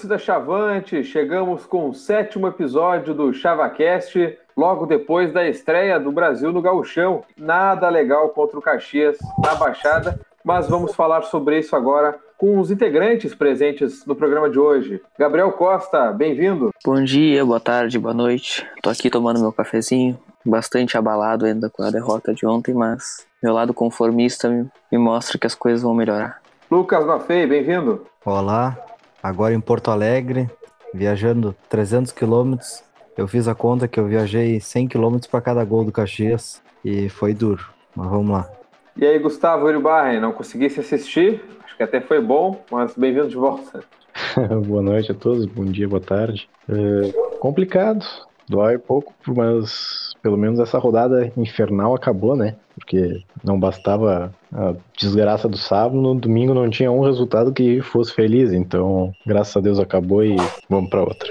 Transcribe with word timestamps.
Torcida 0.00 0.18
Chavante, 0.18 1.04
chegamos 1.04 1.66
com 1.66 1.90
o 1.90 1.92
sétimo 1.92 2.48
episódio 2.48 3.12
do 3.12 3.34
ChavaCast, 3.34 4.38
logo 4.56 4.86
depois 4.86 5.30
da 5.30 5.46
estreia 5.46 6.00
do 6.00 6.10
Brasil 6.10 6.50
no 6.50 6.62
Gauchão. 6.62 7.22
Nada 7.36 7.86
legal 7.90 8.30
contra 8.30 8.58
o 8.58 8.62
Caxias 8.62 9.18
na 9.44 9.54
Baixada, 9.56 10.18
mas 10.42 10.66
vamos 10.70 10.94
falar 10.94 11.20
sobre 11.24 11.58
isso 11.58 11.76
agora 11.76 12.18
com 12.38 12.58
os 12.58 12.70
integrantes 12.70 13.34
presentes 13.34 14.06
no 14.06 14.16
programa 14.16 14.48
de 14.48 14.58
hoje. 14.58 15.02
Gabriel 15.18 15.52
Costa, 15.52 16.10
bem-vindo. 16.12 16.70
Bom 16.82 17.04
dia, 17.04 17.44
boa 17.44 17.60
tarde, 17.60 17.98
boa 17.98 18.14
noite. 18.14 18.66
Tô 18.82 18.88
aqui 18.88 19.10
tomando 19.10 19.38
meu 19.38 19.52
cafezinho, 19.52 20.18
bastante 20.46 20.96
abalado 20.96 21.44
ainda 21.44 21.68
com 21.68 21.82
a 21.82 21.90
derrota 21.90 22.32
de 22.32 22.46
ontem, 22.46 22.72
mas 22.72 23.26
meu 23.42 23.52
lado 23.52 23.74
conformista 23.74 24.48
me 24.90 24.96
mostra 24.98 25.38
que 25.38 25.46
as 25.46 25.54
coisas 25.54 25.82
vão 25.82 25.92
melhorar. 25.92 26.40
Lucas 26.70 27.04
Maffei, 27.04 27.46
bem-vindo. 27.46 28.06
Olá, 28.24 28.78
agora 29.22 29.54
em 29.54 29.60
Porto 29.60 29.90
Alegre, 29.90 30.48
viajando 30.92 31.54
300 31.68 32.12
quilômetros. 32.12 32.82
Eu 33.16 33.28
fiz 33.28 33.48
a 33.48 33.54
conta 33.54 33.86
que 33.86 34.00
eu 34.00 34.06
viajei 34.06 34.60
100 34.60 34.88
quilômetros 34.88 35.30
para 35.30 35.40
cada 35.40 35.64
gol 35.64 35.84
do 35.84 35.92
Caxias 35.92 36.62
e 36.84 37.08
foi 37.08 37.34
duro, 37.34 37.66
mas 37.94 38.08
vamos 38.08 38.30
lá. 38.30 38.50
E 38.96 39.04
aí, 39.06 39.18
Gustavo 39.18 39.66
Uribarren, 39.66 40.20
não 40.20 40.32
consegui 40.32 40.68
se 40.68 40.80
assistir? 40.80 41.42
Acho 41.64 41.76
que 41.76 41.82
até 41.82 42.00
foi 42.00 42.20
bom, 42.20 42.62
mas 42.70 42.94
bem-vindo 42.94 43.28
de 43.28 43.36
volta. 43.36 43.84
boa 44.66 44.82
noite 44.82 45.12
a 45.12 45.14
todos, 45.14 45.46
bom 45.46 45.64
dia, 45.64 45.88
boa 45.88 46.00
tarde. 46.00 46.48
É 46.68 47.12
complicado, 47.38 48.04
dói 48.48 48.78
pouco, 48.78 49.14
mas 49.26 50.14
pelo 50.22 50.36
menos 50.36 50.58
essa 50.58 50.78
rodada 50.78 51.32
infernal 51.36 51.94
acabou, 51.94 52.36
né? 52.36 52.56
Porque 52.80 53.22
não 53.44 53.60
bastava 53.60 54.34
a 54.52 54.74
desgraça 54.98 55.48
do 55.48 55.56
sábado, 55.56 56.00
no 56.00 56.14
domingo 56.14 56.52
não 56.52 56.68
tinha 56.68 56.90
um 56.90 57.04
resultado 57.04 57.52
que 57.52 57.80
fosse 57.80 58.12
feliz, 58.12 58.52
então 58.52 59.12
graças 59.24 59.56
a 59.56 59.60
Deus 59.60 59.78
acabou 59.78 60.24
e 60.24 60.34
vamos 60.68 60.90
para 60.90 61.02
outra. 61.02 61.28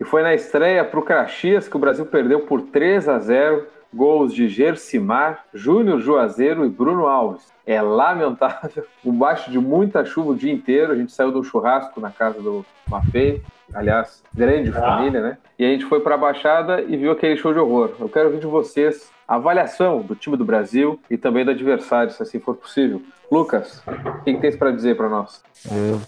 E 0.00 0.04
foi 0.04 0.22
na 0.22 0.34
estreia 0.34 0.84
para 0.84 0.98
o 0.98 1.04
Caxias 1.04 1.68
que 1.68 1.76
o 1.76 1.80
Brasil 1.80 2.06
perdeu 2.06 2.40
por 2.40 2.62
3 2.62 3.08
a 3.08 3.18
0 3.18 3.79
gols 3.92 4.34
de 4.34 4.48
Gersimar, 4.48 5.44
Júnior 5.52 6.00
Juazeiro 6.00 6.64
e 6.64 6.68
Bruno 6.68 7.06
Alves. 7.06 7.52
É 7.66 7.80
lamentável, 7.80 8.84
embaixo 9.04 9.50
de 9.50 9.58
muita 9.58 10.04
chuva 10.04 10.30
o 10.30 10.36
dia 10.36 10.52
inteiro. 10.52 10.92
A 10.92 10.96
gente 10.96 11.12
saiu 11.12 11.32
do 11.32 11.44
churrasco 11.44 12.00
na 12.00 12.10
casa 12.10 12.40
do 12.40 12.64
Mafei, 12.88 13.42
aliás, 13.72 14.22
grande 14.34 14.72
família, 14.72 15.20
né? 15.20 15.38
E 15.58 15.64
a 15.64 15.68
gente 15.68 15.84
foi 15.84 16.00
para 16.00 16.14
a 16.14 16.18
Baixada 16.18 16.82
e 16.82 16.96
viu 16.96 17.12
aquele 17.12 17.36
show 17.36 17.52
de 17.52 17.58
horror. 17.58 17.92
Eu 17.98 18.08
quero 18.08 18.26
ouvir 18.26 18.40
de 18.40 18.46
vocês 18.46 19.10
a 19.26 19.36
avaliação 19.36 20.02
do 20.02 20.16
time 20.16 20.36
do 20.36 20.44
Brasil 20.44 20.98
e 21.08 21.16
também 21.16 21.44
do 21.44 21.52
adversário, 21.52 22.12
se 22.12 22.22
assim 22.22 22.40
for 22.40 22.56
possível. 22.56 23.00
Lucas, 23.30 23.80
o 23.86 24.24
que, 24.24 24.34
que 24.34 24.40
tens 24.40 24.56
para 24.56 24.72
dizer 24.72 24.96
para 24.96 25.08
nós? 25.08 25.40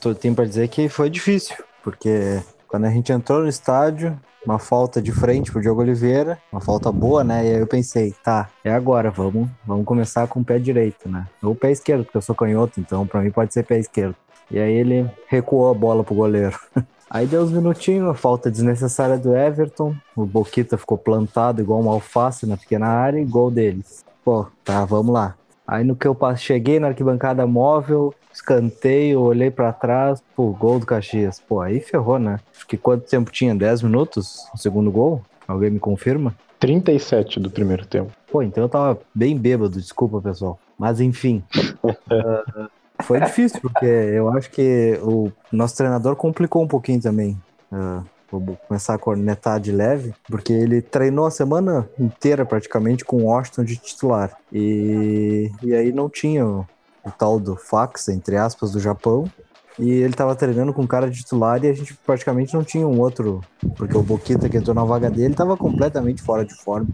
Eu 0.05 0.15
tenho 0.15 0.35
para 0.35 0.45
dizer 0.45 0.67
que 0.69 0.89
foi 0.89 1.09
difícil, 1.09 1.57
porque 1.85 2.43
quando 2.73 2.87
a 2.87 2.91
gente 2.91 3.13
entrou 3.13 3.43
no 3.43 3.49
estádio, 3.49 4.19
uma 4.47 4.59
falta 4.59 5.03
de 5.03 5.13
frente 5.13 5.53
pro 5.53 5.61
Diogo 5.61 5.83
Oliveira, 5.83 6.39
uma 6.51 6.59
falta 6.59 6.91
boa, 6.91 7.23
né? 7.23 7.45
E 7.45 7.49
aí 7.55 7.61
eu 7.61 7.67
pensei, 7.67 8.15
tá, 8.25 8.49
é 8.65 8.73
agora, 8.73 9.11
vamos, 9.11 9.47
vamos 9.63 9.85
começar 9.85 10.27
com 10.27 10.41
o 10.41 10.45
pé 10.45 10.59
direito, 10.59 11.07
né? 11.07 11.27
Ou 11.43 11.55
pé 11.55 11.71
esquerdo, 11.71 12.05
porque 12.05 12.17
eu 12.17 12.23
sou 12.23 12.35
canhoto, 12.35 12.81
então 12.81 13.07
para 13.07 13.21
mim 13.21 13.31
pode 13.31 13.53
ser 13.53 13.63
pé 13.63 13.79
esquerdo. 13.79 14.17
E 14.51 14.59
aí 14.59 14.73
ele 14.73 15.07
recuou 15.27 15.71
a 15.71 15.75
bola 15.75 16.03
pro 16.03 16.15
goleiro. 16.15 16.59
Aí 17.11 17.27
deu 17.27 17.43
uns 17.43 17.53
minutinhos, 17.53 18.09
a 18.09 18.15
falta 18.15 18.51
desnecessária 18.51 19.19
do 19.19 19.37
Everton, 19.37 19.95
o 20.17 20.25
Boquita 20.25 20.79
ficou 20.79 20.97
plantado 20.97 21.61
igual 21.61 21.79
uma 21.79 21.93
alface 21.93 22.47
na 22.47 22.57
pequena 22.57 22.87
área 22.87 23.21
e 23.21 23.25
gol 23.27 23.51
deles. 23.51 24.03
Pô, 24.25 24.47
tá, 24.65 24.83
vamos 24.87 25.13
lá. 25.13 25.35
Aí 25.67 25.85
no 25.85 25.97
que 25.97 26.07
eu 26.07 26.17
cheguei 26.37 26.81
na 26.81 26.89
arquibancada 26.89 27.47
móvel, 27.47 28.15
escanteio, 28.33 29.21
olhei 29.21 29.51
para 29.51 29.73
trás, 29.73 30.23
pô, 30.35 30.51
gol 30.51 30.79
do 30.79 30.87
Caxias. 30.87 31.41
Pô, 31.41 31.61
aí 31.61 31.81
ferrou, 31.81 32.19
né? 32.19 32.41
Acho 32.55 32.67
que 32.67 32.77
quanto 32.77 33.09
tempo 33.09 33.31
tinha? 33.31 33.55
10 33.55 33.83
minutos? 33.83 34.49
O 34.53 34.59
segundo 34.59 34.91
gol? 34.91 35.23
Alguém 35.47 35.71
me 35.71 35.79
confirma? 35.79 36.35
37 36.59 37.41
do 37.41 37.51
primeiro 37.51 37.87
tempo. 37.87 38.13
Pô, 38.31 38.43
então 38.43 38.65
eu 38.65 38.69
tava 38.69 39.01
bem 39.15 39.37
bêbado, 39.37 39.81
desculpa, 39.81 40.21
pessoal. 40.21 40.59
Mas 40.79 41.01
enfim. 41.01 41.43
uh, 41.85 42.69
foi 43.03 43.21
difícil, 43.21 43.61
porque 43.61 43.85
eu 43.85 44.29
acho 44.31 44.51
que 44.51 44.99
o 45.03 45.31
nosso 45.51 45.77
treinador 45.77 46.17
complicou 46.17 46.63
um 46.63 46.69
pouquinho 46.69 47.01
também. 47.01 47.37
Uh, 47.71 48.05
vou 48.41 48.57
começar 48.69 48.95
a 48.95 48.99
cornetar 48.99 49.61
de 49.61 49.73
leve, 49.73 50.15
porque 50.29 50.53
ele 50.53 50.81
treinou 50.81 51.27
a 51.27 51.31
semana 51.31 51.89
inteira 51.99 52.45
praticamente 52.45 53.05
com 53.05 53.19
o 53.19 53.25
Washington 53.25 53.65
de 53.65 53.77
titular. 53.77 54.37
E, 54.53 55.51
e 55.63 55.75
aí 55.75 55.93
não 55.93 56.09
tinha 56.09 56.47
o, 56.47 56.67
o 57.05 57.11
tal 57.11 57.39
do 57.39 57.57
fax, 57.57 58.09
entre 58.09 58.37
aspas, 58.37 58.73
do 58.73 58.81
Japão. 58.81 59.31
E 59.79 59.91
ele 59.91 60.13
tava 60.13 60.35
treinando 60.35 60.73
com 60.73 60.87
cara 60.87 61.11
de 61.11 61.19
titular 61.19 61.63
e 61.65 61.69
a 61.69 61.73
gente 61.73 61.95
praticamente 61.95 62.55
não 62.55 62.63
tinha 62.63 62.87
um 62.87 63.01
outro, 63.01 63.41
porque 63.77 63.97
o 63.97 64.03
Boquita 64.03 64.49
que 64.49 64.57
entrou 64.57 64.75
na 64.75 64.85
vaga 64.85 65.11
dele 65.11 65.35
tava 65.35 65.57
completamente 65.57 66.23
fora 66.23 66.45
de 66.45 66.55
forma. 66.55 66.89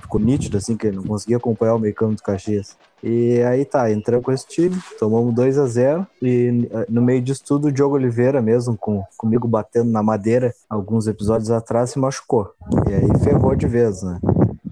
Ficou 0.00 0.20
nítido 0.20 0.58
assim 0.58 0.76
que 0.76 0.86
ele 0.86 0.96
não 0.96 1.04
conseguia 1.04 1.38
acompanhar 1.38 1.74
o 1.74 1.78
meio 1.78 1.94
campo 1.94 2.16
do 2.16 2.22
Caxias. 2.22 2.76
E 3.02 3.40
aí 3.42 3.64
tá, 3.64 3.90
entramos 3.90 4.24
com 4.24 4.32
esse 4.32 4.46
time, 4.46 4.76
tomamos 4.98 5.34
2 5.34 5.58
a 5.58 5.66
0 5.66 6.06
e 6.20 6.68
eh, 6.70 6.86
no 6.88 7.00
meio 7.00 7.22
disso 7.22 7.44
tudo 7.46 7.68
o 7.68 7.72
Diogo 7.72 7.94
Oliveira 7.94 8.42
mesmo, 8.42 8.76
com, 8.76 9.04
comigo 9.16 9.46
batendo 9.46 9.90
na 9.90 10.02
madeira 10.02 10.52
alguns 10.68 11.06
episódios 11.06 11.50
atrás, 11.50 11.90
se 11.90 11.98
machucou. 11.98 12.52
E 12.88 12.92
aí 12.92 13.18
ferrou 13.22 13.54
de 13.54 13.68
vez, 13.68 14.02
né? 14.02 14.18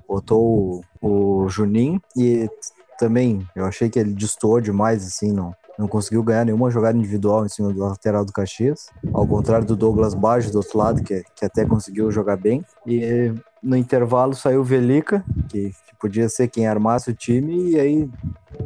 Botou 0.08 0.82
o, 1.00 1.44
o 1.44 1.48
Juninho 1.48 2.02
e 2.16 2.50
também 2.98 3.46
eu 3.54 3.64
achei 3.64 3.88
que 3.88 3.98
ele 3.98 4.12
destoou 4.12 4.60
demais, 4.60 5.06
assim, 5.06 5.32
não, 5.32 5.54
não 5.78 5.86
conseguiu 5.86 6.22
ganhar 6.22 6.44
nenhuma 6.44 6.70
jogada 6.70 6.96
individual 6.96 7.44
em 7.44 7.48
cima 7.48 7.72
do 7.72 7.80
lateral 7.80 8.24
do 8.24 8.32
Caxias, 8.32 8.88
ao 9.12 9.26
contrário 9.26 9.66
do 9.66 9.76
Douglas 9.76 10.14
Baggio 10.14 10.50
do 10.50 10.58
outro 10.58 10.78
lado, 10.78 11.02
que, 11.02 11.24
que 11.34 11.44
até 11.44 11.64
conseguiu 11.64 12.10
jogar 12.10 12.36
bem. 12.36 12.64
E 12.86 13.32
no 13.62 13.76
intervalo 13.76 14.34
saiu 14.34 14.60
o 14.60 14.64
Velica, 14.64 15.24
que, 15.48 15.70
que 15.70 15.96
podia 16.00 16.28
ser 16.28 16.48
quem 16.48 16.66
armasse 16.66 17.10
o 17.10 17.14
time, 17.14 17.72
e 17.72 17.80
aí, 17.80 18.10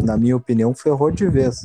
na 0.03 0.17
minha 0.17 0.37
opinião, 0.37 0.73
ferrou 0.73 1.11
de 1.11 1.27
vez. 1.27 1.65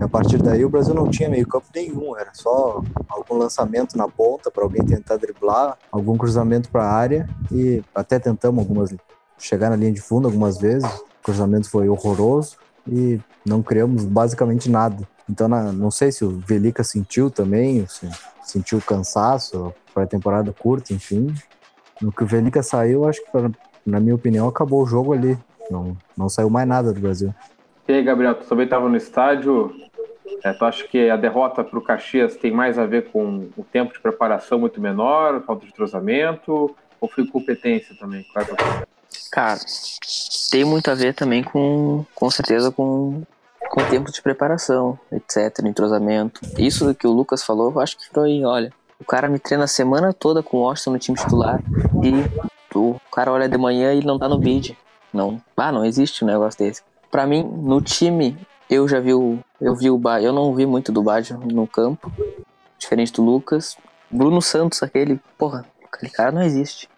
E 0.00 0.02
a 0.02 0.08
partir 0.08 0.42
daí 0.42 0.64
o 0.64 0.70
Brasil 0.70 0.94
não 0.94 1.08
tinha 1.08 1.28
meio 1.28 1.46
campo 1.46 1.66
nenhum, 1.74 2.16
era 2.16 2.30
só 2.34 2.82
algum 3.08 3.36
lançamento 3.36 3.96
na 3.96 4.08
ponta 4.08 4.50
para 4.50 4.64
alguém 4.64 4.84
tentar 4.84 5.16
driblar, 5.16 5.78
algum 5.90 6.16
cruzamento 6.16 6.68
para 6.68 6.84
a 6.84 6.92
área, 6.92 7.28
e 7.50 7.82
até 7.94 8.18
tentamos 8.18 8.60
algumas 8.60 8.94
chegar 9.38 9.70
na 9.70 9.76
linha 9.76 9.92
de 9.92 10.00
fundo 10.00 10.26
algumas 10.26 10.58
vezes. 10.58 10.88
O 10.90 11.22
cruzamento 11.22 11.70
foi 11.70 11.88
horroroso 11.88 12.56
e 12.90 13.20
não 13.44 13.62
criamos 13.62 14.04
basicamente 14.04 14.70
nada. 14.70 15.06
Então, 15.28 15.48
não 15.48 15.90
sei 15.90 16.10
se 16.10 16.24
o 16.24 16.30
Velica 16.30 16.82
sentiu 16.82 17.30
também, 17.30 17.86
se 17.86 18.08
sentiu 18.42 18.80
cansaço, 18.80 19.74
foi 19.92 20.04
a 20.04 20.06
temporada 20.06 20.52
curta, 20.52 20.92
enfim. 20.92 21.34
No 22.00 22.10
que 22.10 22.22
o 22.22 22.26
Velica 22.26 22.62
saiu, 22.62 23.06
acho 23.06 23.20
que, 23.22 23.30
na 23.84 24.00
minha 24.00 24.14
opinião, 24.14 24.48
acabou 24.48 24.82
o 24.82 24.86
jogo 24.86 25.12
ali. 25.12 25.36
Não, 25.70 25.96
não 26.16 26.28
saiu 26.28 26.48
mais 26.48 26.66
nada 26.66 26.92
do 26.92 27.00
Brasil. 27.00 27.34
E 27.86 27.92
aí, 27.92 28.02
Gabriel, 28.02 28.34
tu 28.34 28.46
também 28.46 28.64
estava 28.64 28.88
no 28.88 28.96
estádio. 28.96 29.70
É, 30.44 30.52
tu 30.52 30.64
acha 30.64 30.86
que 30.86 31.10
a 31.10 31.16
derrota 31.16 31.64
para 31.64 31.78
o 31.78 31.82
Caxias 31.82 32.36
tem 32.36 32.52
mais 32.52 32.78
a 32.78 32.86
ver 32.86 33.10
com 33.10 33.48
o 33.56 33.64
tempo 33.64 33.92
de 33.92 34.00
preparação 34.00 34.58
muito 34.58 34.80
menor, 34.80 35.42
falta 35.42 35.66
de 35.66 35.74
trozamento, 35.74 36.74
ou 37.00 37.08
foi 37.08 37.26
competência 37.26 37.94
também? 37.98 38.24
Claro. 38.32 38.56
Cara, 39.30 39.60
tem 40.50 40.64
muito 40.64 40.90
a 40.90 40.94
ver 40.94 41.14
também 41.14 41.42
com, 41.42 42.04
com 42.14 42.30
certeza, 42.30 42.70
com, 42.70 43.22
com 43.70 43.84
tempo 43.90 44.10
de 44.10 44.22
preparação, 44.22 44.98
etc, 45.12 45.64
entrosamento. 45.64 46.40
Isso 46.58 46.94
que 46.94 47.06
o 47.06 47.12
Lucas 47.12 47.42
falou, 47.42 47.70
eu 47.70 47.80
acho 47.80 47.96
que 47.96 48.08
foi, 48.08 48.44
olha, 48.44 48.72
o 48.98 49.04
cara 49.04 49.28
me 49.28 49.38
treina 49.38 49.64
a 49.64 49.68
semana 49.68 50.12
toda 50.12 50.42
com 50.42 50.58
o 50.58 50.60
Washington 50.60 50.92
no 50.92 50.98
time 50.98 51.18
titular 51.18 51.60
e 52.02 52.76
o 52.76 52.98
cara 53.12 53.32
olha 53.32 53.48
de 53.48 53.58
manhã 53.58 53.92
e 53.94 54.04
não 54.04 54.18
tá 54.18 54.28
no 54.28 54.38
bid. 54.38 54.76
Não, 55.12 55.40
ah, 55.56 55.72
não 55.72 55.84
existe 55.84 56.24
um 56.24 56.26
negócio 56.26 56.58
desse. 56.58 56.82
Para 57.10 57.26
mim, 57.26 57.42
no 57.42 57.80
time, 57.80 58.36
eu 58.68 58.86
já 58.86 59.00
vi 59.00 59.14
o 59.14 59.38
eu 59.60 59.74
vi 59.74 59.90
o 59.90 60.00
eu 60.20 60.32
não 60.32 60.54
vi 60.54 60.66
muito 60.66 60.92
do 60.92 61.02
Baggio 61.02 61.38
no 61.38 61.66
campo, 61.66 62.12
diferente 62.78 63.12
do 63.12 63.22
Lucas. 63.22 63.76
Bruno 64.10 64.40
Santos, 64.40 64.82
aquele, 64.82 65.20
porra, 65.36 65.64
aquele 65.92 66.10
cara 66.10 66.32
não 66.32 66.42
existe. 66.42 66.88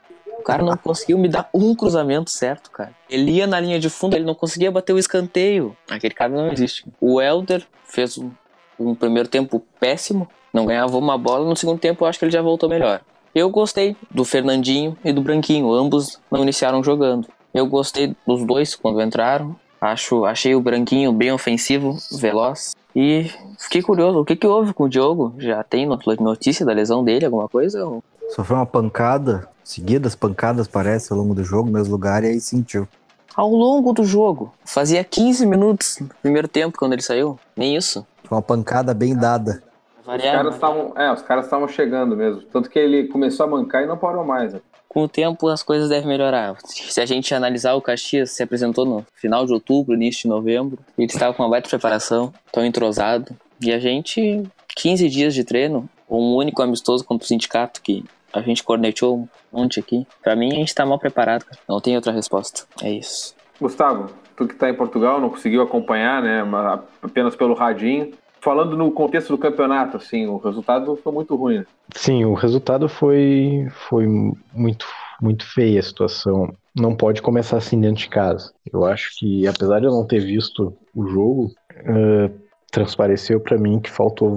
O 0.41 0.43
cara 0.43 0.63
não 0.63 0.77
conseguiu 0.77 1.19
me 1.19 1.29
dar 1.29 1.49
um 1.53 1.75
cruzamento 1.75 2.31
certo, 2.31 2.71
cara. 2.71 2.93
Ele 3.09 3.33
ia 3.33 3.47
na 3.47 3.61
linha 3.61 3.79
de 3.79 3.91
fundo, 3.91 4.17
ele 4.17 4.25
não 4.25 4.35
conseguia 4.35 4.71
bater 4.71 4.95
o 4.95 4.99
escanteio. 4.99 5.77
Aquele 5.89 6.15
cara 6.15 6.33
não 6.33 6.51
existe. 6.51 6.87
O 6.99 7.21
Elder 7.21 7.67
fez 7.85 8.17
um, 8.17 8.31
um 8.79 8.95
primeiro 8.95 9.29
tempo 9.29 9.63
péssimo, 9.79 10.29
não 10.53 10.65
ganhava 10.65 10.97
uma 10.97 11.19
bola. 11.19 11.49
No 11.49 11.55
segundo 11.55 11.79
tempo, 11.79 12.05
eu 12.05 12.09
acho 12.09 12.19
que 12.19 12.25
ele 12.25 12.33
já 12.33 12.41
voltou 12.41 12.69
melhor. 12.69 13.03
Eu 13.35 13.51
gostei 13.51 13.97
do 14.11 14.25
Fernandinho 14.25 14.97
e 15.05 15.13
do 15.13 15.21
Branquinho, 15.21 15.71
ambos 15.73 16.19
não 16.31 16.43
iniciaram 16.43 16.83
jogando. 16.83 17.29
Eu 17.53 17.67
gostei 17.67 18.17
dos 18.27 18.45
dois 18.45 18.75
quando 18.75 19.03
entraram. 19.03 19.55
Acho, 19.81 20.25
achei 20.25 20.55
o 20.55 20.61
Branquinho 20.61 21.13
bem 21.13 21.33
ofensivo, 21.33 21.97
veloz. 22.19 22.75
E 22.95 23.31
fiquei 23.59 23.83
curioso, 23.83 24.21
o 24.21 24.25
que, 24.25 24.35
que 24.35 24.47
houve 24.47 24.73
com 24.73 24.85
o 24.85 24.89
Diogo? 24.89 25.35
Já 25.39 25.63
tem 25.63 25.87
notícia 25.87 26.67
da 26.67 26.73
lesão 26.73 27.05
dele, 27.05 27.25
alguma 27.25 27.49
coisa? 27.49 27.87
Sofreu 28.31 28.59
uma 28.59 28.67
pancada, 28.67 29.49
seguidas 29.65 30.15
pancadas, 30.15 30.69
parece, 30.69 31.13
ao 31.13 31.19
longo 31.19 31.35
do 31.35 31.43
jogo, 31.43 31.67
no 31.67 31.73
mesmo 31.73 31.93
lugar, 31.93 32.23
e 32.23 32.29
aí 32.29 32.41
sentiu. 32.41 32.87
Ao 33.35 33.49
longo 33.49 33.93
do 33.93 34.05
jogo. 34.05 34.53
Fazia 34.65 35.03
15 35.03 35.47
minutos 35.47 35.99
no 36.01 36.09
primeiro 36.23 36.49
tempo 36.49 36.79
quando 36.79 36.93
ele 36.93 37.03
saiu. 37.03 37.39
Nem 37.57 37.77
isso. 37.77 38.07
Uma 38.31 38.43
pancada 38.43 38.95
bem 38.95 39.17
dada. 39.17 39.63
Os 40.01 40.07
caras 40.07 40.45
né? 40.45 40.51
estavam, 40.51 40.93
é, 40.97 41.13
os 41.13 41.23
caras 41.23 41.45
estavam 41.45 41.69
chegando 41.69 42.17
mesmo. 42.17 42.43
Tanto 42.43 42.69
que 42.71 42.79
ele 42.79 43.09
começou 43.09 43.47
a 43.47 43.49
mancar 43.49 43.83
e 43.83 43.87
não 43.87 43.97
parou 43.97 44.25
mais. 44.25 44.53
né? 44.53 44.61
Com 44.89 45.05
o 45.05 45.09
tempo 45.09 45.47
as 45.49 45.63
coisas 45.63 45.89
devem 45.89 46.09
melhorar. 46.09 46.57
Se 46.65 47.01
a 47.01 47.07
gente 47.07 47.33
analisar 47.33 47.75
o 47.75 47.83
Caxias 47.83 48.33
se 48.33 48.43
apresentou 48.43 48.85
no 48.85 49.07
final 49.15 49.47
de 49.47 49.53
outubro, 49.53 49.95
início 49.95 50.23
de 50.23 50.29
novembro, 50.29 50.79
ele 50.99 51.07
estava 51.07 51.33
com 51.33 51.43
uma 51.43 51.49
baita 51.49 51.69
preparação, 51.69 52.33
tão 52.53 52.65
entrosado. 52.65 53.37
E 53.61 53.73
a 53.73 53.79
gente, 53.79 54.43
15 54.75 55.09
dias 55.09 55.33
de 55.33 55.45
treino, 55.45 55.89
um 56.09 56.35
único 56.35 56.61
amistoso 56.61 57.05
contra 57.05 57.25
o 57.25 57.29
sindicato 57.29 57.81
que 57.81 58.05
a 58.33 58.41
gente 58.41 58.63
cornetou 58.63 59.19
um 59.19 59.29
monte 59.53 59.81
aqui. 59.81 60.07
Pra 60.23 60.37
mim 60.37 60.53
a 60.53 60.57
gente 60.57 60.75
tá 60.75 60.85
mal 60.87 60.99
preparado, 60.99 61.45
cara. 61.45 61.59
Não 61.69 61.81
tem 61.81 61.97
outra 61.97 62.13
resposta. 62.13 62.65
É 62.83 62.91
isso. 62.91 63.35
Gustavo, 63.61 64.11
tu 64.37 64.47
que 64.47 64.55
está 64.55 64.71
em 64.71 64.75
Portugal, 64.75 65.21
não 65.21 65.31
conseguiu 65.31 65.63
acompanhar, 65.63 66.23
né? 66.23 66.43
mas 66.43 66.81
Apenas 67.03 67.37
pelo 67.37 67.55
radinho. 67.55 68.13
Falando 68.41 68.75
no 68.75 68.91
contexto 68.91 69.29
do 69.29 69.39
campeonato, 69.39 69.99
assim, 69.99 70.27
o 70.27 70.39
resultado 70.39 70.97
foi 70.97 71.13
muito 71.13 71.37
ruim. 71.37 71.59
né? 71.59 71.67
Sim, 71.95 72.25
o 72.25 72.33
resultado 72.33 72.89
foi, 72.89 73.69
foi 73.89 74.07
muito, 74.55 74.87
muito 75.21 75.45
feia 75.45 75.79
a 75.79 75.83
situação. 75.83 76.51
Não 76.75 76.97
pode 76.97 77.21
começar 77.21 77.59
assim 77.59 77.79
dentro 77.79 77.99
de 77.99 78.09
casa. 78.09 78.51
Eu 78.73 78.87
acho 78.87 79.11
que, 79.19 79.47
apesar 79.47 79.81
de 79.81 79.87
eu 79.87 79.91
não 79.91 80.07
ter 80.07 80.21
visto 80.21 80.75
o 80.95 81.07
jogo, 81.07 81.53
eh, 81.75 82.31
transpareceu 82.71 83.41
para 83.41 83.59
mim 83.59 83.79
que 83.79 83.91
faltou 83.91 84.31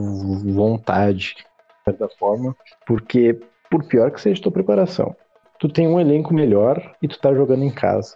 vontade, 0.53 1.35
de 1.37 1.83
certa 1.85 2.09
forma, 2.17 2.55
porque, 2.85 3.39
por 3.73 3.83
pior 3.85 4.11
que 4.11 4.21
seja 4.21 4.39
tua 4.39 4.51
preparação, 4.51 5.15
tu 5.57 5.67
tem 5.67 5.87
um 5.87 5.99
elenco 5.99 6.31
melhor 6.31 6.95
e 7.01 7.07
tu 7.07 7.19
tá 7.19 7.33
jogando 7.33 7.63
em 7.63 7.71
casa. 7.71 8.15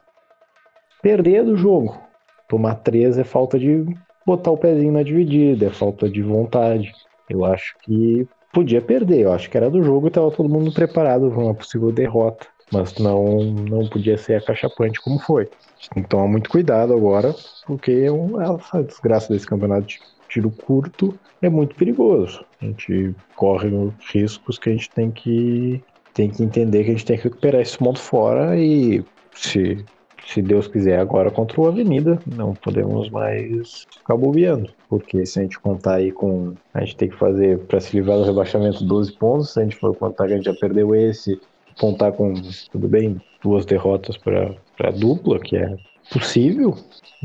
Perder 1.01 1.37
é 1.37 1.43
do 1.43 1.57
jogo. 1.57 1.99
Tomar 2.47 2.75
três 2.75 3.17
é 3.17 3.23
falta 3.23 3.57
de 3.57 3.83
botar 4.23 4.51
o 4.51 4.57
pezinho 4.57 4.93
na 4.93 5.01
dividida, 5.01 5.65
é 5.65 5.69
falta 5.71 6.07
de 6.07 6.21
vontade. 6.21 6.93
Eu 7.27 7.43
acho 7.43 7.75
que 7.81 8.27
podia 8.53 8.79
perder, 8.83 9.21
eu 9.21 9.33
acho 9.33 9.49
que 9.49 9.57
era 9.57 9.67
do 9.67 9.81
jogo 9.81 10.07
e 10.07 10.11
tava 10.11 10.29
todo 10.29 10.47
mundo 10.47 10.71
preparado 10.71 11.31
para 11.31 11.39
uma 11.39 11.55
possível 11.55 11.91
derrota, 11.91 12.45
mas 12.71 12.95
não 12.97 13.43
não 13.53 13.87
podia 13.89 14.17
ser 14.17 14.35
acachapante 14.35 15.01
como 15.01 15.19
foi. 15.19 15.49
Então, 15.95 16.27
muito 16.27 16.49
cuidado 16.49 16.93
agora, 16.93 17.33
porque 17.65 17.91
é 17.91 18.11
um- 18.11 18.41
essa 18.41 18.83
desgraça 18.83 19.31
desse 19.33 19.45
campeonato 19.45 19.87
de 19.87 19.99
tiro 20.29 20.51
curto 20.51 21.17
é 21.41 21.49
muito 21.49 21.75
perigoso. 21.75 22.43
A 22.61 22.65
gente 22.65 23.15
corre 23.35 23.69
riscos 24.13 24.57
que 24.59 24.69
a 24.69 24.71
gente 24.73 24.89
tem 24.93 25.11
que 25.11 25.83
tem 26.13 26.31
que 26.31 26.41
entender 26.41 26.83
que 26.83 26.89
a 26.89 26.93
gente 26.93 27.05
tem 27.05 27.17
que 27.17 27.23
recuperar 27.25 27.61
esse 27.61 27.77
ponto 27.77 27.99
fora 27.99 28.57
e 28.59 29.05
se 29.35 29.85
se 30.25 30.41
Deus 30.41 30.67
quiser, 30.67 30.99
agora 30.99 31.31
contra 31.31 31.61
o 31.61 31.67
Avenida, 31.67 32.21
não 32.25 32.53
podemos 32.53 33.09
mais 33.09 33.83
ficar 33.97 34.17
bobeando. 34.17 34.73
Porque 34.89 35.25
se 35.25 35.39
a 35.39 35.43
gente 35.43 35.59
contar 35.59 35.95
aí 35.95 36.11
com. 36.11 36.53
A 36.73 36.81
gente 36.83 36.97
tem 36.97 37.09
que 37.09 37.15
fazer, 37.17 37.65
para 37.65 37.79
se 37.79 37.95
livrar 37.95 38.17
do 38.17 38.25
rebaixamento, 38.25 38.83
12 38.85 39.13
pontos. 39.17 39.53
Se 39.53 39.59
a 39.59 39.63
gente 39.63 39.77
for 39.77 39.95
contar 39.95 40.27
que 40.27 40.33
a 40.33 40.35
gente 40.35 40.45
já 40.45 40.53
perdeu 40.53 40.93
esse, 40.93 41.39
contar 41.79 42.11
com, 42.11 42.33
tudo 42.71 42.87
bem, 42.87 43.21
duas 43.41 43.65
derrotas 43.65 44.17
para 44.17 44.55
a 44.79 44.91
dupla, 44.91 45.39
que 45.39 45.57
é 45.57 45.77
possível, 46.11 46.77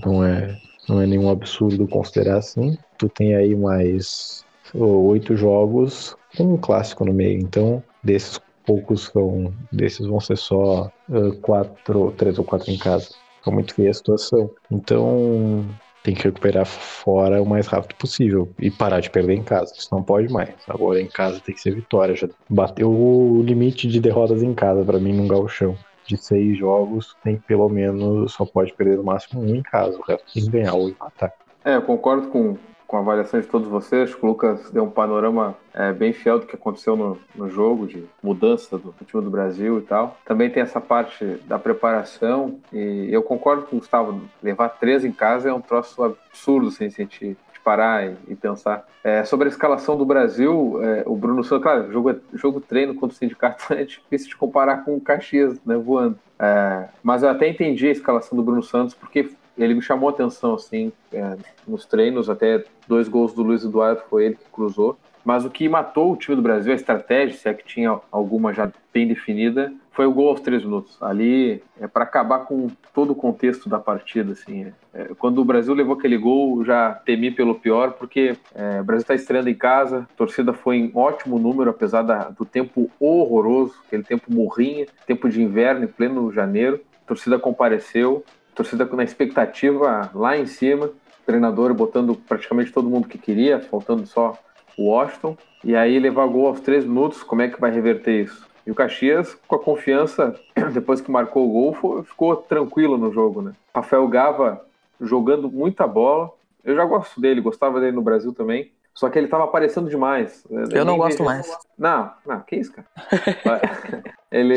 não 0.05 0.25
é, 0.25 0.59
não 0.89 1.01
é 1.01 1.07
nenhum 1.07 1.31
absurdo 1.31 1.87
considerar 1.87 2.39
assim. 2.39 2.77
Tu 2.99 3.09
tem 3.09 3.35
aí 3.35 3.55
mais 3.55 4.45
oito 4.75 5.37
jogos 5.37 6.17
com 6.37 6.55
um 6.55 6.57
clássico 6.57 7.05
no 7.05 7.13
meio. 7.13 7.41
Então, 7.41 7.83
desses 8.03 8.41
poucos 8.65 9.11
são. 9.13 9.53
Desses 9.73 10.07
vão 10.07 10.21
ser 10.21 10.37
só 10.37 10.91
ah, 11.11 11.37
quatro, 11.41 12.13
três 12.13 12.39
ou 12.39 12.45
quatro 12.45 12.71
em 12.71 12.79
casa. 12.79 13.11
Fica 13.39 13.51
muito 13.51 13.75
feia 13.75 13.91
a 13.91 13.95
situação. 13.95 14.51
Então 14.71 15.65
tem 16.03 16.15
que 16.15 16.25
recuperar 16.25 16.67
fora 16.67 17.41
o 17.41 17.47
mais 17.47 17.67
rápido 17.67 17.97
possível 17.97 18.49
e 18.59 18.71
parar 18.71 19.01
de 19.01 19.11
perder 19.11 19.35
em 19.35 19.43
casa. 19.43 19.73
Isso 19.77 19.89
não 19.93 20.03
pode 20.03 20.33
mais. 20.33 20.51
Agora 20.69 21.01
em 21.01 21.07
casa 21.07 21.41
tem 21.41 21.55
que 21.55 21.61
ser 21.61 21.75
vitória. 21.75 22.15
Já 22.15 22.29
bateu 22.49 22.91
o 22.91 23.43
limite 23.43 23.87
de 23.87 24.01
derrotas 24.01 24.43
em 24.43 24.55
casa 24.55 24.85
para 24.85 24.99
mim 24.99 25.13
num 25.13 25.29
gauchão. 25.29 25.77
De 26.05 26.17
seis 26.17 26.59
jogos, 26.59 27.15
tem 27.23 27.37
pelo 27.37 27.69
menos, 27.69 28.33
só 28.33 28.45
pode 28.45 28.73
perder 28.75 28.97
no 28.97 29.05
máximo 29.05 29.41
um 29.41 29.55
em 29.55 29.63
casa. 29.63 29.97
O 29.97 30.03
resto 30.03 30.25
tem 30.35 30.45
que 30.45 30.51
ganhar 30.51 30.75
ou 30.75 30.89
empatar. 30.89 31.33
É, 31.65 31.77
eu 31.77 31.83
concordo 31.83 32.27
com, 32.29 32.57
com 32.93 32.99
a 32.99 33.01
avaliação 33.01 33.41
de 33.41 33.47
todos 33.47 33.67
vocês. 33.67 34.15
O 34.21 34.27
Lucas 34.27 34.71
deu 34.71 34.85
um 34.85 34.91
panorama 34.91 35.57
é, 35.73 35.95
bem 35.95 36.13
fiel 36.13 36.39
do 36.39 36.47
que 36.47 36.55
aconteceu 36.55 36.95
no, 36.95 37.19
no 37.35 37.49
jogo, 37.49 37.87
de 37.87 38.05
mudança 38.23 38.77
do 38.77 38.95
time 39.07 39.25
do 39.25 39.31
Brasil 39.31 39.79
e 39.79 39.81
tal. 39.81 40.19
Também 40.27 40.51
tem 40.51 40.63
essa 40.63 40.79
parte 40.79 41.25
da 41.47 41.59
preparação. 41.59 42.61
E 42.71 43.09
eu 43.11 43.23
concordo 43.23 43.63
com 43.63 43.77
o 43.77 43.79
Gustavo, 43.79 44.21
levar 44.43 44.69
três 44.69 45.07
em 45.07 45.11
casa 45.11 45.49
é 45.49 45.55
um 45.55 45.61
troço 45.63 46.05
absurdo, 46.05 46.71
sem 46.71 46.91
sentir 46.91 47.35
parar 47.65 48.13
e, 48.29 48.35
pensar. 48.35 48.85
É, 49.05 49.25
sobre 49.25 49.49
a 49.49 49.51
escalação 49.51 49.97
do 49.97 50.05
Brasil, 50.05 50.79
é, 50.83 51.05
o 51.07 51.17
Bruno 51.17 51.43
Santos, 51.43 51.63
claro, 51.63 51.93
jogo, 51.93 52.11
é- 52.11 52.17
jogo 52.35 52.61
treino 52.61 52.95
contra 52.95 53.15
o 53.15 53.19
sindicato 53.19 53.73
é 53.73 53.85
difícil 53.85 54.29
de 54.29 54.37
comparar 54.37 54.85
com 54.85 54.97
o 54.97 55.01
Caxias, 55.01 55.59
né, 55.65 55.77
voando. 55.77 56.19
É, 56.39 56.89
mas 57.03 57.23
eu 57.23 57.29
até 57.29 57.49
entendi 57.49 57.87
a 57.87 57.93
escalação 57.93 58.37
do 58.37 58.43
Bruno 58.43 58.63
Santos, 58.63 58.95
porque 58.95 59.31
ele 59.57 59.75
me 59.75 59.83
chamou 59.83 60.09
a 60.09 60.13
atenção, 60.13 60.55
assim, 60.55 60.93
é, 61.13 61.37
nos 61.67 61.85
treinos, 61.85 62.29
até 62.31 62.65
dois 62.87 63.09
gols 63.09 63.33
do 63.33 63.43
Luiz 63.43 63.65
Eduardo 63.65 64.03
foi 64.09 64.27
ele 64.27 64.35
que 64.37 64.51
cruzou. 64.51 64.99
Mas 65.25 65.45
o 65.45 65.51
que 65.51 65.69
matou 65.69 66.13
o 66.13 66.17
time 66.17 66.35
do 66.35 66.43
Brasil, 66.43 66.73
a 66.73 66.77
estratégia, 66.77 67.39
se 67.39 67.49
é 67.49 67.55
que 67.55 67.65
tinha 67.65 67.97
alguma 68.11 68.53
já 68.53 68.69
bem 68.93 69.07
definida, 69.07 69.73
foi 69.93 70.05
o 70.05 70.13
gol 70.13 70.31
aos 70.31 70.41
três 70.41 70.65
minutos. 70.65 71.01
Ali 71.01 71.63
é 71.81 71.87
para 71.87 72.03
acabar 72.03 72.41
com 72.41 72.69
todo 72.93 73.13
o 73.13 73.15
contexto 73.15 73.69
da 73.69 73.79
partida, 73.79 74.33
assim. 74.33 74.65
é. 74.65 74.73
É, 74.95 75.05
quando 75.17 75.39
o 75.39 75.45
Brasil 75.45 75.73
levou 75.75 75.95
aquele 75.95 76.19
gol, 76.19 76.65
já 76.65 76.93
temi 76.93 77.31
pelo 77.31 77.55
pior, 77.55 77.93
porque 77.93 78.37
é, 78.55 78.81
o 78.81 78.85
Brasil 78.85 79.03
está 79.03 79.15
estreando 79.15 79.49
em 79.49 79.55
casa, 79.55 80.09
a 80.13 80.17
torcida 80.17 80.53
foi 80.53 80.77
em 80.77 80.91
ótimo 80.93 81.39
número, 81.39 81.71
apesar 81.71 82.03
da- 82.03 82.29
do 82.31 82.45
tempo 82.45 82.91
horroroso, 82.99 83.75
aquele 83.87 84.03
tempo 84.03 84.25
morrinha, 84.33 84.87
tempo 85.07 85.29
de 85.29 85.41
inverno 85.41 85.85
em 85.85 85.89
pleno 85.89 86.33
janeiro. 86.33 86.81
A 87.05 87.07
torcida 87.07 87.39
compareceu, 87.39 88.25
torcida 88.55 88.85
na 88.93 89.05
expectativa 89.05 90.11
lá 90.15 90.37
em 90.37 90.47
cima, 90.47 90.91
treinador 91.25 91.73
botando 91.75 92.15
praticamente 92.15 92.73
todo 92.73 92.89
mundo 92.89 93.09
que 93.09 93.19
queria, 93.19 93.61
faltando 93.61 94.07
só 94.07 94.39
o 94.77 94.91
Washington. 94.91 95.37
E 95.65 95.77
aí 95.77 95.99
levar 95.99 96.27
gol 96.27 96.49
aos 96.49 96.61
três 96.61 96.85
minutos, 96.85 97.23
como 97.23 97.43
é 97.43 97.49
que 97.49 97.61
vai 97.61 97.71
reverter 97.71 98.25
isso? 98.25 98.47
E 98.67 98.71
o 98.71 98.75
Caxias, 98.75 99.37
com 99.47 99.57
a 99.57 99.59
confiança, 99.59 100.35
depois 100.73 101.01
que 101.01 101.11
marcou 101.11 101.49
o 101.49 101.73
gol, 101.73 102.05
ficou 102.05 102.37
tranquilo 102.37 102.97
no 102.97 103.13
jogo, 103.13 103.43
né? 103.43 103.53
Rafael 103.75 104.07
Gava 104.09 104.65
jogando 105.01 105.51
muita 105.51 105.87
bola. 105.87 106.31
Eu 106.65 106.77
já 106.77 106.85
gosto 106.85 107.21
dele, 107.21 107.41
gostava 107.41 107.81
dele 107.81 107.93
no 107.93 108.03
Brasil 108.03 108.33
também. 108.33 108.71
Só 108.95 109.09
que 109.09 109.19
ele 109.19 109.29
tava 109.29 109.45
aparecendo 109.45 109.89
demais. 109.89 110.45
Eu 110.71 110.85
não 110.85 110.99
gosto 110.99 111.25
mais. 111.25 111.51
Não, 111.79 112.13
não, 112.27 112.41
que 112.41 112.57
isso, 112.57 112.73
cara. 112.73 112.87
ele, 114.31 114.55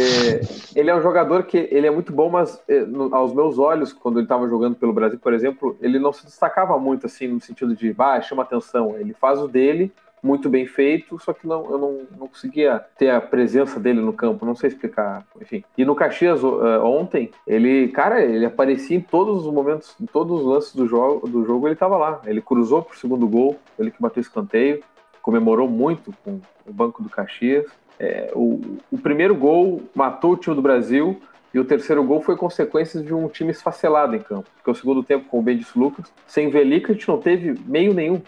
ele 0.76 0.90
é 0.90 0.96
um 0.96 1.02
jogador 1.02 1.44
que 1.44 1.70
ele 1.72 1.88
é 1.88 1.92
muito 1.92 2.12
bom, 2.12 2.30
mas 2.30 2.62
eh, 2.68 2.86
aos 3.12 3.34
meus 3.34 3.58
olhos, 3.58 3.94
quando 3.94 4.20
ele 4.20 4.26
estava 4.26 4.48
jogando 4.48 4.76
pelo 4.76 4.94
Brasil, 4.94 5.18
por 5.20 5.34
exemplo, 5.34 5.78
ele 5.82 5.98
não 5.98 6.12
se 6.12 6.26
destacava 6.26 6.78
muito 6.78 7.06
assim 7.06 7.28
no 7.28 7.40
sentido 7.40 7.76
de, 7.76 7.96
ah, 7.98 8.22
chama 8.22 8.44
atenção. 8.44 8.98
Ele 8.98 9.14
faz 9.14 9.40
o 9.40 9.48
dele 9.48 9.92
muito 10.26 10.50
bem 10.50 10.66
feito, 10.66 11.20
só 11.20 11.32
que 11.32 11.46
não, 11.48 11.70
eu 11.70 11.78
não, 11.78 12.00
não 12.18 12.28
conseguia 12.28 12.84
ter 12.98 13.12
a 13.12 13.22
presença 13.22 13.80
dele 13.80 14.02
no 14.02 14.12
campo, 14.12 14.44
não 14.46 14.56
sei 14.56 14.70
explicar, 14.70 15.24
enfim. 15.40 15.64
E 15.78 15.86
no 15.86 15.94
Caxias 15.94 16.44
o- 16.44 16.66
eh, 16.66 16.80
ontem, 16.80 17.30
ele, 17.46 17.90
cara, 17.90 18.24
ele 18.24 18.44
aparecia 18.46 18.98
em 18.98 19.02
todos 19.02 19.46
os 19.46 19.54
momentos, 19.54 19.96
em 20.02 20.06
todos 20.08 20.42
os 20.42 20.46
lances 20.48 20.74
do 20.76 20.88
jogo, 20.88 21.28
do 21.28 21.46
jogo 21.46 21.68
ele 21.68 21.74
estava 21.76 21.96
lá. 21.96 22.22
Ele 22.26 22.42
cruzou 22.42 22.82
pro 22.82 22.98
segundo 22.98 23.28
gol, 23.28 23.58
ele 23.78 23.92
que 23.92 24.02
bateu 24.02 24.20
escanteio, 24.22 24.82
comemorou 25.22 25.70
muito 25.70 26.12
com 26.24 26.40
o 26.66 26.74
banco 26.74 27.04
do 27.04 27.10
Caxias. 27.10 27.66
É, 28.00 28.32
o, 28.36 28.78
o 28.92 28.98
primeiro 28.98 29.36
gol 29.36 29.84
matou 29.94 30.32
o 30.34 30.38
time 30.38 30.56
do 30.56 30.62
Brasil 30.62 31.22
e 31.54 31.60
o 31.60 31.64
terceiro 31.64 32.04
gol 32.04 32.20
foi 32.22 32.36
consequência 32.36 33.02
de 33.02 33.14
um 33.14 33.28
time 33.30 33.52
esfacelado 33.52 34.16
em 34.16 34.20
campo. 34.20 34.50
Porque 34.56 34.72
o 34.72 34.76
segundo 34.76 35.02
tempo, 35.04 35.30
com 35.30 35.40
o 35.40 35.42
Ben 35.42 35.56
disse 35.56 35.78
Lucas, 35.80 36.12
sem 36.28 36.50
Velica, 36.50 36.92
a 36.92 36.96
gente 36.96 37.08
não 37.08 37.18
teve 37.20 37.56
meio 37.66 37.94
nenhum. 37.94 38.22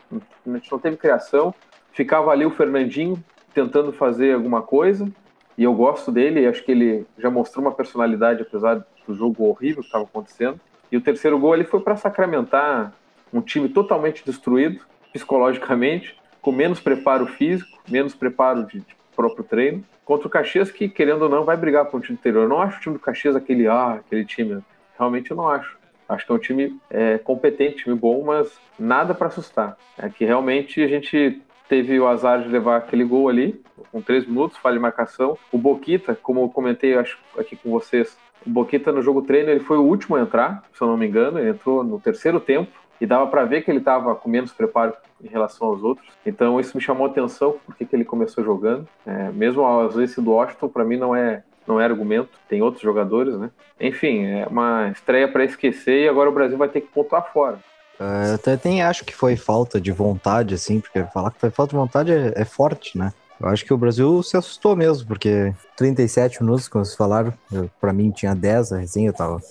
A 0.46 0.52
gente 0.56 0.72
não 0.72 0.80
teve 0.80 0.96
criação. 0.96 1.54
Ficava 1.98 2.30
ali 2.30 2.46
o 2.46 2.52
Fernandinho 2.52 3.18
tentando 3.56 3.92
fazer 3.92 4.36
alguma 4.36 4.62
coisa. 4.62 5.12
E 5.58 5.64
eu 5.64 5.74
gosto 5.74 6.12
dele, 6.12 6.46
acho 6.46 6.64
que 6.64 6.72
ele 6.72 7.08
já 7.18 7.32
mostrou 7.32 7.66
uma 7.66 7.72
personalidade, 7.72 8.44
apesar 8.44 8.86
do 9.08 9.16
jogo 9.16 9.46
horrível 9.46 9.82
que 9.82 9.88
estava 9.88 10.04
acontecendo. 10.04 10.60
E 10.92 10.96
o 10.96 11.02
terceiro 11.02 11.40
gol 11.40 11.54
ali 11.54 11.64
foi 11.64 11.80
para 11.80 11.96
sacramentar 11.96 12.94
um 13.34 13.42
time 13.42 13.68
totalmente 13.68 14.24
destruído 14.24 14.82
psicologicamente, 15.12 16.16
com 16.40 16.52
menos 16.52 16.80
preparo 16.80 17.26
físico, 17.26 17.80
menos 17.90 18.14
preparo 18.14 18.68
de, 18.68 18.82
de 18.82 18.96
próprio 19.16 19.44
treino, 19.44 19.84
contra 20.06 20.28
o 20.28 20.30
Caxias 20.30 20.70
que, 20.70 20.88
querendo 20.88 21.24
ou 21.24 21.30
não, 21.30 21.44
vai 21.44 21.58
brigar 21.58 21.86
para 21.86 21.98
o 21.98 22.00
time 22.00 22.16
interior. 22.16 22.44
Eu 22.44 22.50
não 22.50 22.62
acho 22.62 22.78
o 22.78 22.82
time 22.82 22.94
do 22.94 23.02
Caxias 23.02 23.36
aquele, 23.36 23.68
ah, 23.68 23.94
aquele 23.94 24.24
time. 24.24 24.64
Realmente 25.00 25.32
eu 25.32 25.38
não 25.38 25.50
acho. 25.50 25.76
Acho 26.08 26.28
que 26.28 26.32
é 26.32 26.36
um 26.36 26.40
time 26.40 26.80
é, 26.92 27.18
competente, 27.18 27.86
time 27.86 27.96
bom, 27.96 28.24
mas 28.24 28.60
nada 28.78 29.16
para 29.16 29.28
assustar. 29.30 29.76
É 29.98 30.08
que 30.10 30.24
realmente 30.24 30.80
a 30.80 30.88
gente 30.88 31.42
teve 31.68 32.00
o 32.00 32.08
azar 32.08 32.42
de 32.42 32.50
levar 32.50 32.78
aquele 32.78 33.04
gol 33.04 33.30
ali, 33.30 33.62
com 33.92 34.02
três 34.02 34.26
minutos, 34.26 34.58
falha 34.58 34.76
de 34.76 34.82
marcação. 34.82 35.38
O 35.52 35.58
Boquita, 35.58 36.16
como 36.16 36.42
eu 36.42 36.50
comentei 36.50 36.98
acho, 36.98 37.18
aqui 37.38 37.56
com 37.56 37.70
vocês, 37.72 38.18
O 38.46 38.50
Boquita 38.50 38.92
no 38.92 39.02
jogo 39.02 39.22
treino 39.22 39.50
ele 39.50 39.60
foi 39.60 39.78
o 39.78 39.84
último 39.84 40.16
a 40.16 40.22
entrar, 40.22 40.64
se 40.74 40.82
eu 40.82 40.88
não 40.88 40.98
me 40.98 41.08
engano, 41.08 41.40
ele 41.40 41.50
entrou 41.50 41.84
no 41.84 42.00
terceiro 42.00 42.40
tempo 42.40 42.72
e 43.00 43.06
dava 43.06 43.28
para 43.28 43.46
ver 43.46 43.62
que 43.64 43.72
ele 43.72 43.80
estava 43.80 44.16
com 44.16 44.30
menos 44.30 44.52
preparo 44.52 44.94
em 45.24 45.28
relação 45.28 45.68
aos 45.68 45.84
outros. 45.84 46.08
Então 46.26 46.60
isso 46.60 46.76
me 46.76 46.82
chamou 46.82 47.08
a 47.08 47.10
atenção 47.10 47.58
porque 47.66 47.86
que 47.86 47.96
ele 47.96 48.06
começou 48.06 48.44
jogando. 48.44 48.88
É, 49.06 49.30
mesmo 49.32 49.64
a 49.64 49.70
ausência 49.70 50.22
do 50.22 50.32
Washington 50.32 50.70
para 50.70 50.84
mim 50.84 50.98
não 50.98 51.16
é 51.16 51.44
não 51.68 51.82
é 51.82 51.84
argumento. 51.84 52.30
Tem 52.48 52.62
outros 52.62 52.82
jogadores, 52.82 53.38
né? 53.38 53.52
Enfim, 53.80 54.26
é 54.26 54.48
uma 54.48 54.90
estreia 54.90 55.28
para 55.28 55.44
esquecer 55.44 56.06
e 56.06 56.08
agora 56.08 56.30
o 56.30 56.34
Brasil 56.34 56.58
vai 56.58 56.70
ter 56.70 56.82
que 56.82 56.88
pontuar 56.88 57.32
fora. 57.34 57.60
Eu 58.00 58.36
até 58.36 58.60
nem 58.64 58.82
acho 58.82 59.04
que 59.04 59.16
foi 59.16 59.36
falta 59.36 59.82
de 59.82 59.92
vontade, 59.92 60.54
assim, 60.54 60.80
porque 60.80 61.04
falar 61.06 61.32
que 61.32 61.40
foi 61.40 61.50
falta 61.50 61.72
de 61.72 61.78
vontade 61.78 62.12
é, 62.12 62.34
é 62.36 62.46
forte, 62.46 62.98
né? 62.98 63.12
Eu 63.40 63.50
acho 63.50 63.64
que 63.64 63.74
o 63.74 63.78
Brasil 63.78 64.22
se 64.24 64.36
assustou 64.36 64.76
mesmo, 64.76 65.08
porque 65.08 65.54
37 65.76 66.42
minutos, 66.44 66.68
como 66.68 66.84
vocês 66.84 66.98
falaram, 66.98 67.34
para 67.80 67.94
mim 67.94 68.12
tinha 68.12 68.36
10 68.36 68.72
a 68.72 68.78
resenha, 68.78 69.10
eu 69.10 69.14
tava 69.14 69.42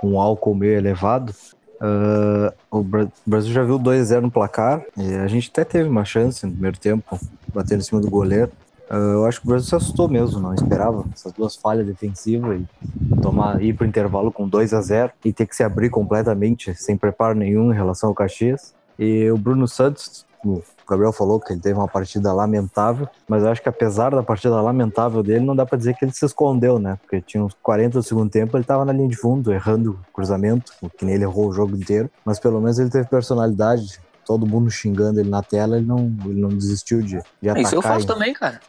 com 0.00 0.12
um 0.12 0.20
álcool 0.20 0.54
meio 0.54 0.76
elevado. 0.76 1.32
Uh, 1.80 2.52
o 2.70 2.84
Brasil 3.24 3.52
já 3.52 3.62
viu 3.62 3.78
2x0 3.78 4.22
no 4.22 4.30
placar, 4.30 4.82
a 5.22 5.28
gente 5.28 5.48
até 5.50 5.64
teve 5.64 5.88
uma 5.88 6.04
chance 6.04 6.44
no 6.44 6.52
primeiro 6.52 6.78
tempo, 6.78 7.18
batendo 7.54 7.80
em 7.80 7.84
cima 7.84 8.00
do 8.00 8.10
goleiro. 8.10 8.50
Uh, 8.90 9.14
eu 9.14 9.26
acho 9.26 9.40
que 9.40 9.46
o 9.46 9.50
Brasil 9.50 9.68
se 9.68 9.74
assustou 9.74 10.08
mesmo, 10.08 10.40
não 10.40 10.54
esperava 10.54 11.04
essas 11.12 11.32
duas 11.32 11.56
falhas 11.56 11.86
defensivas 11.86 12.60
e 12.60 13.20
tomar, 13.20 13.62
ir 13.62 13.74
para 13.74 13.84
o 13.84 13.88
intervalo 13.88 14.32
com 14.32 14.48
2 14.48 14.72
a 14.72 14.80
0 14.80 15.12
e 15.24 15.32
ter 15.32 15.46
que 15.46 15.54
se 15.54 15.62
abrir 15.62 15.90
completamente, 15.90 16.74
sem 16.74 16.96
preparo 16.96 17.34
nenhum 17.34 17.72
em 17.72 17.74
relação 17.76 18.08
ao 18.08 18.14
Caxias. 18.14 18.74
E 18.98 19.30
o 19.30 19.36
Bruno 19.36 19.68
Santos, 19.68 20.26
o 20.44 20.62
Gabriel 20.88 21.12
falou 21.12 21.38
que 21.38 21.52
ele 21.52 21.60
teve 21.60 21.78
uma 21.78 21.86
partida 21.86 22.32
lamentável, 22.32 23.06
mas 23.28 23.42
eu 23.42 23.50
acho 23.50 23.62
que 23.62 23.68
apesar 23.68 24.10
da 24.10 24.22
partida 24.22 24.60
lamentável 24.60 25.22
dele, 25.22 25.44
não 25.44 25.54
dá 25.54 25.66
para 25.66 25.76
dizer 25.76 25.94
que 25.94 26.04
ele 26.04 26.12
se 26.12 26.24
escondeu, 26.24 26.78
né? 26.78 26.98
Porque 27.02 27.20
tinha 27.20 27.44
uns 27.44 27.54
40 27.62 27.98
do 27.98 28.02
segundo 28.02 28.30
tempo, 28.30 28.56
ele 28.56 28.64
estava 28.64 28.84
na 28.84 28.92
linha 28.92 29.08
de 29.08 29.16
fundo, 29.16 29.52
errando 29.52 29.98
cruzamento, 30.14 30.72
que 30.96 31.04
nem 31.04 31.14
ele 31.14 31.24
errou 31.24 31.48
o 31.48 31.52
jogo 31.52 31.76
inteiro, 31.76 32.10
mas 32.24 32.40
pelo 32.40 32.60
menos 32.60 32.78
ele 32.78 32.88
teve 32.88 33.06
personalidade, 33.06 34.00
todo 34.24 34.46
mundo 34.46 34.70
xingando 34.70 35.20
ele 35.20 35.28
na 35.28 35.42
tela, 35.42 35.76
ele 35.76 35.86
não, 35.86 36.12
ele 36.24 36.40
não 36.40 36.48
desistiu 36.48 37.02
de, 37.02 37.20
de 37.40 37.48
atacar. 37.48 37.62
Isso 37.62 37.74
eu 37.74 37.82
faço 37.82 38.06
também, 38.06 38.32
cara. 38.32 38.60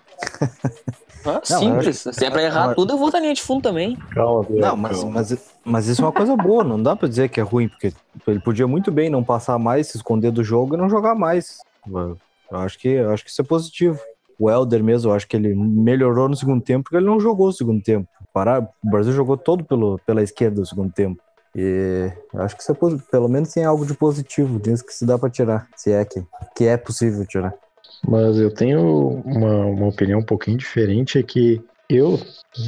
Ah, 1.25 1.41
não, 1.49 1.59
simples. 1.59 2.07
Acho... 2.07 2.17
Se 2.17 2.25
é 2.25 2.31
pra 2.31 2.41
errar 2.41 2.73
tudo, 2.73 2.93
eu 2.93 2.97
vou 2.97 3.11
na 3.11 3.19
linha 3.19 3.33
de 3.33 3.41
fundo 3.41 3.61
também. 3.61 3.95
Calma, 4.11 4.45
Deus, 4.47 4.59
não, 4.61 4.75
mas, 4.77 5.03
mas, 5.03 5.51
mas 5.65 5.88
isso 5.88 6.01
é 6.01 6.05
uma 6.05 6.13
coisa 6.13 6.35
boa, 6.35 6.63
não 6.63 6.81
dá 6.81 6.95
pra 6.95 7.09
dizer 7.09 7.29
que 7.29 7.39
é 7.39 7.43
ruim, 7.43 7.67
porque 7.67 7.93
ele 8.27 8.39
podia 8.39 8.67
muito 8.67 8.91
bem 8.91 9.09
não 9.09 9.23
passar 9.23 9.59
mais, 9.59 9.88
se 9.88 9.97
esconder 9.97 10.31
do 10.31 10.43
jogo 10.43 10.75
e 10.75 10.77
não 10.77 10.89
jogar 10.89 11.15
mais. 11.15 11.59
Eu 11.93 12.17
acho 12.51 12.79
que, 12.79 12.88
eu 12.88 13.11
acho 13.11 13.23
que 13.23 13.29
isso 13.29 13.41
é 13.41 13.45
positivo. 13.45 13.99
O 14.39 14.49
Helder 14.49 14.81
mesmo, 14.81 15.11
eu 15.11 15.15
acho 15.15 15.27
que 15.27 15.35
ele 15.35 15.53
melhorou 15.53 16.29
no 16.29 16.35
segundo 16.35 16.63
tempo, 16.63 16.83
porque 16.83 16.95
ele 16.95 17.05
não 17.05 17.19
jogou 17.19 17.49
o 17.49 17.53
segundo 17.53 17.83
tempo. 17.83 18.07
o 18.33 18.89
Brasil 18.89 19.11
jogou 19.11 19.35
todo 19.35 19.65
pelo, 19.65 19.99
pela 20.05 20.23
esquerda 20.23 20.61
no 20.61 20.65
segundo 20.65 20.91
tempo. 20.91 21.21
E 21.55 22.11
eu 22.33 22.41
acho 22.41 22.55
que 22.55 22.61
isso 22.61 22.71
é, 22.71 22.75
pelo 23.11 23.27
menos 23.27 23.51
tem 23.51 23.65
algo 23.65 23.85
de 23.85 23.93
positivo 23.93 24.59
disso 24.59 24.85
que 24.85 24.93
se 24.93 25.05
dá 25.05 25.17
para 25.17 25.29
tirar, 25.29 25.67
se 25.75 25.91
é 25.91 26.05
que, 26.05 26.23
que 26.55 26.65
é 26.65 26.77
possível 26.77 27.25
tirar. 27.25 27.53
Mas 28.08 28.38
eu 28.38 28.53
tenho 28.53 29.22
uma, 29.25 29.65
uma 29.65 29.88
opinião 29.88 30.20
um 30.20 30.25
pouquinho 30.25 30.58
diferente, 30.58 31.18
é 31.18 31.24
que 31.24 31.62
eu, 31.89 32.20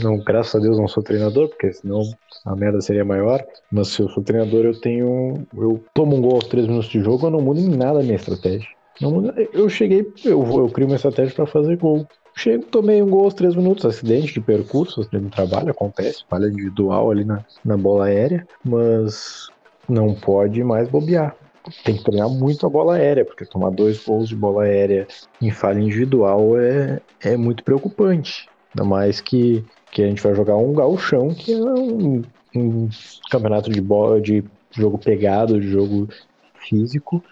não, 0.02 0.18
graças 0.18 0.56
a 0.56 0.60
Deus, 0.60 0.80
não 0.80 0.88
sou 0.88 1.04
treinador, 1.04 1.48
porque 1.48 1.72
senão 1.72 2.02
a 2.44 2.56
merda 2.56 2.82
seria 2.82 3.06
maior. 3.06 3.46
Mas 3.72 3.90
se 3.90 4.02
eu 4.02 4.10
sou 4.10 4.24
treinador, 4.24 4.66
eu 4.66 4.80
tenho. 4.80 5.46
Eu 5.56 5.84
tomo 5.94 6.16
um 6.16 6.22
gol 6.22 6.36
aos 6.36 6.48
três 6.48 6.66
minutos 6.66 6.90
de 6.90 7.00
jogo, 7.02 7.28
eu 7.28 7.32
não 7.32 7.42
mudo 7.42 7.60
em 7.60 7.70
nada 7.70 8.00
a 8.00 8.04
minha 8.04 8.16
estratégia. 8.16 8.68
Não 9.00 9.32
eu 9.54 9.70
cheguei, 9.70 10.12
eu, 10.26 10.42
eu 10.42 10.70
crio 10.70 10.88
uma 10.88 10.96
estratégia 10.96 11.36
para 11.36 11.46
fazer 11.46 11.78
gol. 11.78 12.08
Chego, 12.36 12.66
tomei 12.66 13.02
um 13.02 13.10
gol 13.10 13.26
aos 13.26 13.34
três 13.34 13.56
minutos, 13.56 13.86
acidente 13.86 14.34
de 14.34 14.42
percurso, 14.42 15.02
acidente 15.02 15.26
de 15.26 15.32
trabalho, 15.32 15.72
acontece, 15.72 16.24
falha 16.30 16.48
individual 16.48 17.12
ali 17.12 17.26
na, 17.26 17.44
na 17.64 17.78
bola 17.78 18.06
aérea, 18.06 18.48
mas 18.64 19.50
não 19.88 20.14
pode 20.14 20.64
mais 20.64 20.88
bobear 20.88 21.36
tem 21.84 21.98
que 21.98 22.04
treinar 22.04 22.30
muito 22.30 22.66
a 22.66 22.70
bola 22.70 22.96
aérea, 22.96 23.26
porque 23.26 23.46
tomar 23.46 23.70
dois 23.72 24.04
gols 24.04 24.30
de 24.30 24.36
bola 24.36 24.64
aérea 24.64 25.08
em 25.42 25.52
falha 25.52 25.80
individual 25.80 26.58
é, 26.58 27.00
é 27.22 27.38
muito 27.38 27.64
preocupante. 27.64 28.50
Ainda 28.74 28.88
mais 28.88 29.22
que, 29.22 29.64
que 29.92 30.02
a 30.02 30.08
gente 30.08 30.22
vai 30.22 30.34
jogar 30.34 30.56
um 30.56 30.74
gauchão, 30.74 31.34
que 31.34 31.54
é 31.54 31.58
um, 31.58 32.24
um 32.56 32.90
campeonato 33.30 33.70
de 33.70 33.82
bola, 33.82 34.20
de 34.22 34.44
jogo 34.72 34.98
pegado, 34.98 35.60
de 35.60 35.68
jogo 35.68 36.08
físico. 36.56 37.24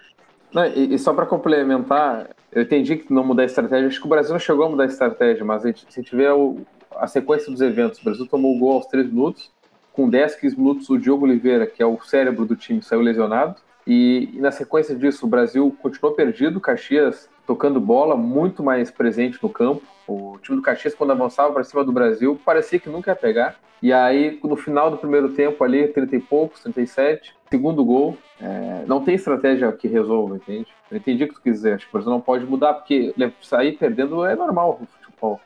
Não, 0.52 0.66
e, 0.66 0.94
e, 0.94 0.98
só 0.98 1.14
para 1.14 1.26
complementar, 1.26 2.30
eu 2.52 2.62
entendi 2.62 2.96
que 2.96 3.12
não 3.12 3.24
mudar 3.24 3.42
a 3.42 3.46
estratégia, 3.46 3.88
acho 3.88 4.00
que 4.00 4.06
o 4.06 4.10
Brasil 4.10 4.32
não 4.32 4.40
chegou 4.40 4.66
a 4.66 4.68
mudar 4.68 4.84
a 4.84 4.86
estratégia, 4.86 5.44
mas 5.44 5.64
a 5.64 5.68
gente, 5.68 5.86
se 5.88 6.02
vê 6.14 6.28
o, 6.28 6.58
a 6.96 7.06
sequência 7.06 7.50
dos 7.50 7.60
eventos, 7.60 8.00
o 8.00 8.04
Brasil 8.04 8.26
tomou 8.26 8.54
o 8.54 8.58
gol 8.58 8.72
aos 8.72 8.86
3 8.86 9.06
minutos, 9.06 9.50
com 9.92 10.08
10, 10.08 10.36
15 10.36 10.58
minutos 10.58 10.90
o 10.90 10.98
Diogo 10.98 11.24
Oliveira, 11.24 11.66
que 11.66 11.82
é 11.82 11.86
o 11.86 12.00
cérebro 12.02 12.44
do 12.44 12.56
time, 12.56 12.82
saiu 12.82 13.00
lesionado, 13.00 13.56
e, 13.86 14.30
e, 14.34 14.40
na 14.40 14.50
sequência 14.50 14.94
disso, 14.94 15.26
o 15.26 15.28
Brasil 15.28 15.76
continuou 15.80 16.14
perdido, 16.14 16.60
Caxias 16.60 17.28
tocando 17.46 17.80
bola, 17.80 18.16
muito 18.16 18.62
mais 18.62 18.90
presente 18.90 19.38
no 19.42 19.48
campo. 19.48 19.82
O 20.06 20.38
time 20.42 20.56
do 20.58 20.62
Caxias, 20.62 20.94
quando 20.94 21.10
avançava 21.12 21.52
para 21.52 21.64
cima 21.64 21.84
do 21.84 21.92
Brasil, 21.92 22.38
parecia 22.44 22.78
que 22.78 22.88
nunca 22.88 23.10
ia 23.10 23.16
pegar. 23.16 23.56
E 23.82 23.92
aí, 23.92 24.38
no 24.44 24.56
final 24.56 24.90
do 24.90 24.98
primeiro 24.98 25.30
tempo, 25.30 25.64
ali, 25.64 25.88
30 25.88 26.16
e 26.16 26.20
poucos, 26.20 26.62
37, 26.62 27.34
segundo 27.50 27.84
gol, 27.84 28.16
é, 28.40 28.84
não 28.86 29.02
tem 29.02 29.14
estratégia 29.14 29.72
que 29.72 29.88
resolva, 29.88 30.36
entende? 30.36 30.68
Eu 30.90 30.98
entendi 30.98 31.24
o 31.24 31.28
que 31.28 31.34
tu 31.34 31.42
quis 31.42 31.54
dizer. 31.54 31.74
Acho 31.74 31.86
que 31.86 31.90
o 31.90 31.92
Brasil 31.94 32.10
não 32.10 32.20
pode 32.20 32.44
mudar, 32.44 32.74
porque 32.74 33.14
sair 33.40 33.72
perdendo 33.78 34.24
é 34.24 34.36
normal 34.36 34.78
no 34.80 34.86
futebol. 34.86 35.40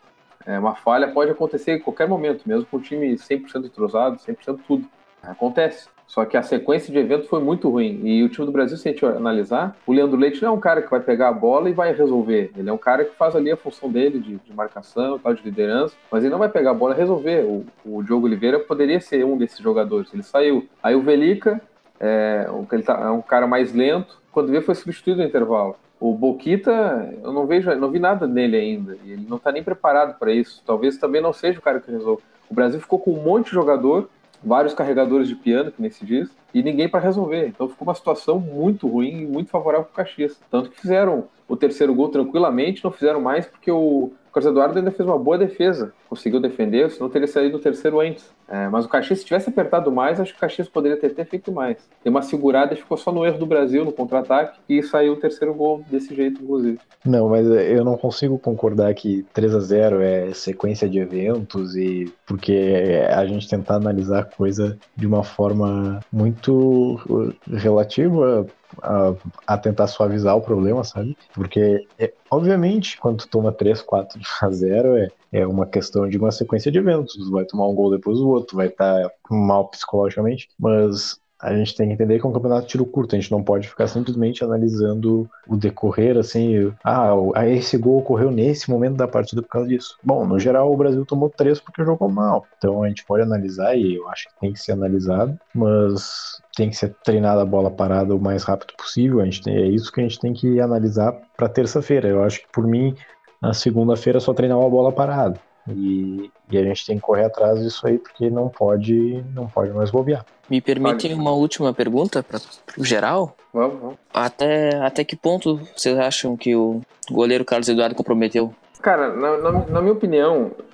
É, 0.47 0.59
uma 0.59 0.75
falha 0.75 1.09
pode 1.09 1.31
acontecer 1.31 1.77
em 1.77 1.81
qualquer 1.81 2.09
momento, 2.09 2.47
mesmo 2.47 2.67
com 2.67 2.77
o 2.77 2.81
time 2.81 3.15
100% 3.15 3.65
entrosado, 3.65 4.19
100% 4.19 4.61
tudo. 4.67 4.87
Acontece. 5.23 5.89
Só 6.07 6.25
que 6.25 6.37
a 6.37 6.43
sequência 6.43 6.93
de 6.93 6.99
eventos 6.99 7.29
foi 7.29 7.41
muito 7.41 7.69
ruim. 7.69 8.01
E 8.05 8.23
o 8.23 8.29
time 8.29 8.47
do 8.47 8.53
Brasil, 8.53 8.77
se 8.77 8.89
a 8.89 8.93
gente 8.93 9.05
analisar, 9.05 9.77
o 9.87 9.93
Leandro 9.93 10.19
Leite 10.19 10.43
não 10.43 10.51
é 10.51 10.53
um 10.53 10.61
cara 10.61 10.83
que 10.83 10.91
vai 10.91 11.01
pegar 11.01 11.29
a 11.29 11.33
bola 11.33 11.69
e 11.69 11.73
vai 11.73 11.93
resolver. 11.93 12.53
Ele 12.57 12.69
é 12.69 12.73
um 12.73 12.79
cara 12.79 13.05
que 13.05 13.17
faz 13.17 13.35
ali 13.35 13.51
a 13.51 13.57
função 13.57 13.91
dele 13.91 14.19
de, 14.19 14.37
de 14.37 14.53
marcação, 14.53 15.19
tal, 15.19 15.35
de 15.35 15.43
liderança, 15.43 15.95
mas 16.11 16.23
ele 16.23 16.31
não 16.31 16.39
vai 16.39 16.49
pegar 16.49 16.71
a 16.71 16.75
bola 16.75 16.95
e 16.95 16.99
resolver. 16.99 17.45
O, 17.45 17.65
o 17.85 18.03
Diogo 18.03 18.27
Oliveira 18.27 18.61
poderia 18.61 19.01
ser 19.01 19.25
um 19.25 19.37
desses 19.37 19.59
jogadores. 19.59 20.13
Ele 20.13 20.23
saiu. 20.23 20.69
Aí 20.83 20.95
o 20.95 21.03
Velica 21.03 21.61
é, 21.99 22.47
ele 22.71 22.83
tá, 22.83 23.01
é 23.01 23.11
um 23.11 23.23
cara 23.23 23.47
mais 23.47 23.73
lento. 23.73 24.21
Quando 24.31 24.51
vê, 24.51 24.61
foi 24.61 24.75
substituído 24.75 25.21
no 25.21 25.27
intervalo. 25.27 25.77
O 25.99 26.13
Boquita, 26.13 27.15
eu 27.23 27.33
não 27.33 27.47
vejo, 27.47 27.75
não 27.77 27.91
vi 27.91 27.99
nada 27.99 28.27
nele 28.27 28.57
ainda. 28.57 28.99
Ele 29.05 29.27
não 29.29 29.37
está 29.37 29.51
nem 29.51 29.63
preparado 29.63 30.19
para 30.19 30.33
isso. 30.33 30.63
Talvez 30.67 30.99
também 30.99 31.23
não 31.23 31.33
seja 31.33 31.59
o 31.59 31.63
cara 31.63 31.81
que 31.81 31.91
resolve. 31.91 32.23
O 32.51 32.55
Brasil 32.55 32.81
ficou 32.81 32.99
com 32.99 33.13
um 33.13 33.23
monte 33.23 33.47
de 33.47 33.53
jogador 33.53 34.09
vários 34.45 34.75
carregadores 34.75 35.29
de 35.29 35.35
piano, 35.35 35.73
que 35.73 35.81
nem 35.81 35.91
se 35.91 36.05
diz, 36.05 36.29
e 36.53 36.63
ninguém 36.63 36.89
para 36.89 37.01
resolver. 37.01 37.49
Então 37.49 37.69
ficou 37.69 37.89
uma 37.89 37.95
situação 37.95 38.39
muito 38.39 38.87
ruim 38.87 39.23
e 39.23 39.27
muito 39.27 39.51
favorável 39.51 39.87
para 39.87 39.93
o 39.93 39.97
Caxias. 39.97 40.39
Tanto 40.51 40.71
que 40.71 40.81
fizeram 40.81 41.25
o 41.49 41.57
terceiro 41.57 41.95
gol 41.95 42.09
tranquilamente, 42.09 42.85
não 42.85 42.91
fizeram 42.91 43.21
mais 43.21 43.47
porque 43.47 43.71
o 43.71 44.13
Carlos 44.35 44.51
Eduardo 44.51 44.79
ainda 44.79 44.91
fez 44.91 45.09
uma 45.09 45.19
boa 45.19 45.39
defesa, 45.39 45.93
conseguiu 46.09 46.41
defender, 46.41 46.91
senão 46.91 47.09
teria 47.09 47.29
saído 47.29 47.57
o 47.57 47.61
terceiro 47.61 48.01
antes. 48.01 48.29
É, 48.49 48.69
mas 48.69 48.85
o 48.85 48.89
Caxias, 48.89 49.21
se 49.21 49.25
tivesse 49.25 49.49
apertado 49.49 49.93
mais, 49.93 50.19
acho 50.19 50.33
que 50.33 50.39
o 50.39 50.41
Caxias 50.41 50.69
poderia 50.69 50.99
ter, 50.99 51.15
ter 51.15 51.25
feito 51.25 51.53
mais. 51.53 51.79
Tem 52.03 52.11
uma 52.11 52.21
segurada 52.21 52.75
ficou 52.75 52.97
só 52.97 53.13
no 53.13 53.25
erro 53.25 53.39
do 53.39 53.47
Brasil, 53.47 53.85
no 53.85 53.93
contra-ataque, 53.93 54.59
e 54.69 54.83
saiu 54.83 55.13
o 55.13 55.17
terceiro 55.17 55.55
gol 55.55 55.85
desse 55.89 56.15
jeito, 56.15 56.43
inclusive. 56.43 56.79
Não, 57.05 57.29
mas 57.29 57.47
eu 57.47 57.85
não 57.85 57.97
consigo 57.97 58.37
concordar 58.39 58.93
que 58.95 59.25
3 59.33 59.55
a 59.55 59.61
0 59.61 60.03
é 60.03 60.35
sequência 60.35 60.89
de 60.89 60.99
eventos 60.99 61.77
e 61.77 62.13
porque 62.27 63.03
a 63.09 63.25
gente 63.25 63.49
tentar 63.49 63.77
analisar 63.77 64.21
a 64.21 64.25
coisa 64.25 64.77
de 64.97 65.07
uma 65.07 65.23
forma 65.23 66.01
muito 66.13 67.01
relativa 67.47 68.47
a, 68.83 69.15
a, 69.47 69.59
tentar 69.59 69.87
suavizar 69.87 70.37
o 70.37 70.41
problema, 70.41 70.85
sabe? 70.85 71.17
Porque, 71.33 71.87
é, 71.99 72.13
obviamente, 72.31 72.99
quando 72.99 73.19
tu 73.19 73.29
toma 73.29 73.53
3, 73.53 73.83
4 73.83 74.21
a 74.43 74.51
0, 74.51 74.97
é, 74.97 75.09
é 75.33 75.47
uma 75.47 75.67
questão 75.67 76.09
de 76.09 76.19
uma 76.19 76.31
sequência 76.31 76.71
de 76.71 76.79
eventos. 76.79 77.15
Tu 77.15 77.31
vai 77.31 77.45
tomar 77.45 77.69
um 77.69 77.75
gol 77.75 77.91
depois 77.91 78.19
do 78.19 78.29
outro, 78.29 78.57
vai 78.57 78.69
estar 78.69 79.09
tá 79.09 79.11
mal 79.31 79.69
psicologicamente, 79.69 80.49
mas 80.59 81.19
a 81.45 81.55
gente 81.55 81.77
tem 81.77 81.89
que 81.89 81.93
entender 81.93 82.19
que 82.19 82.27
é 82.27 82.29
um 82.29 82.33
campeonato 82.33 82.63
de 82.63 82.69
tiro 82.69 82.87
curto, 82.87 83.15
a 83.15 83.19
gente 83.19 83.31
não 83.31 83.43
pode 83.43 83.69
ficar 83.69 83.87
simplesmente 83.87 84.43
analisando 84.43 85.29
o 85.47 85.57
decorrer, 85.57 86.17
assim, 86.17 86.73
ah, 86.83 87.13
esse 87.47 87.77
gol 87.77 87.99
ocorreu 87.99 88.31
nesse 88.31 88.71
momento 88.71 88.97
da 88.97 89.07
partida 89.07 89.43
por 89.43 89.49
causa 89.49 89.69
disso. 89.69 89.99
Bom, 90.03 90.27
no 90.27 90.39
geral 90.39 90.73
o 90.73 90.77
Brasil 90.77 91.05
tomou 91.05 91.29
três 91.29 91.61
porque 91.61 91.85
jogou 91.85 92.09
mal, 92.09 92.47
então 92.57 92.83
a 92.83 92.89
gente 92.89 93.05
pode 93.05 93.23
analisar 93.23 93.77
e 93.77 93.97
eu 93.97 94.09
acho 94.09 94.29
que 94.29 94.41
tem 94.41 94.53
que 94.55 94.61
ser 94.61 94.73
analisado, 94.73 95.39
mas 95.55 96.41
tem 96.55 96.71
que 96.71 96.77
ser 96.77 96.95
treinada 97.05 97.43
a 97.43 97.47
bola 97.47 97.71
parada 97.71 98.15
o 98.15 98.21
mais 98.21 98.43
rápido 98.43 98.75
possível, 98.77 99.21
a 99.21 99.25
gente 99.25 99.43
tem, 99.43 99.57
é 99.57 99.67
isso 99.67 99.93
que 99.93 100.01
a 100.01 100.03
gente 100.03 100.19
tem 100.19 100.33
que 100.33 100.61
analisar 100.61 101.13
para 101.37 101.49
terça-feira. 101.49 102.09
Eu 102.09 102.23
acho 102.23 102.41
que 102.41 102.47
por 102.53 102.67
mim, 102.67 102.95
na 103.41 103.53
segunda-feira 103.53 104.21
só 104.21 104.33
treinar 104.33 104.59
uma 104.59 104.71
bola 104.71 104.93
parada. 104.93 105.39
E, 105.69 106.31
e, 106.51 106.59
a 106.59 106.63
gente 106.63 106.85
tem 106.85 106.97
que 106.97 107.03
correr 107.03 107.25
atrás 107.25 107.59
disso 107.61 107.87
aí 107.87 107.99
porque 107.99 108.29
não 108.29 108.49
pode, 108.49 109.25
não 109.35 109.49
pode 109.49 109.73
mais 109.73 109.91
bobear. 109.91 110.25
Me 110.49 110.61
permitem 110.61 111.15
uma 111.15 111.33
última 111.33 111.73
pergunta 111.73 112.23
para 112.23 112.39
o 112.77 112.85
geral? 112.85 113.35
Vamos, 113.53 113.81
vamos. 113.81 113.97
Até, 114.13 114.77
até 114.77 115.05
que 115.05 115.17
ponto 115.17 115.59
vocês 115.75 115.99
acham 115.99 116.37
que 116.37 116.55
o 116.55 116.83
goleiro 117.11 117.47
Carlos 117.47 117.69
Eduardo 117.69 117.95
comprometeu? 117.95 118.55
Cara, 118.83 119.15
na, 119.15 119.39
na, 119.39 119.53
na 119.67 119.81
minha 119.81 119.95
opinião, 119.95 120.51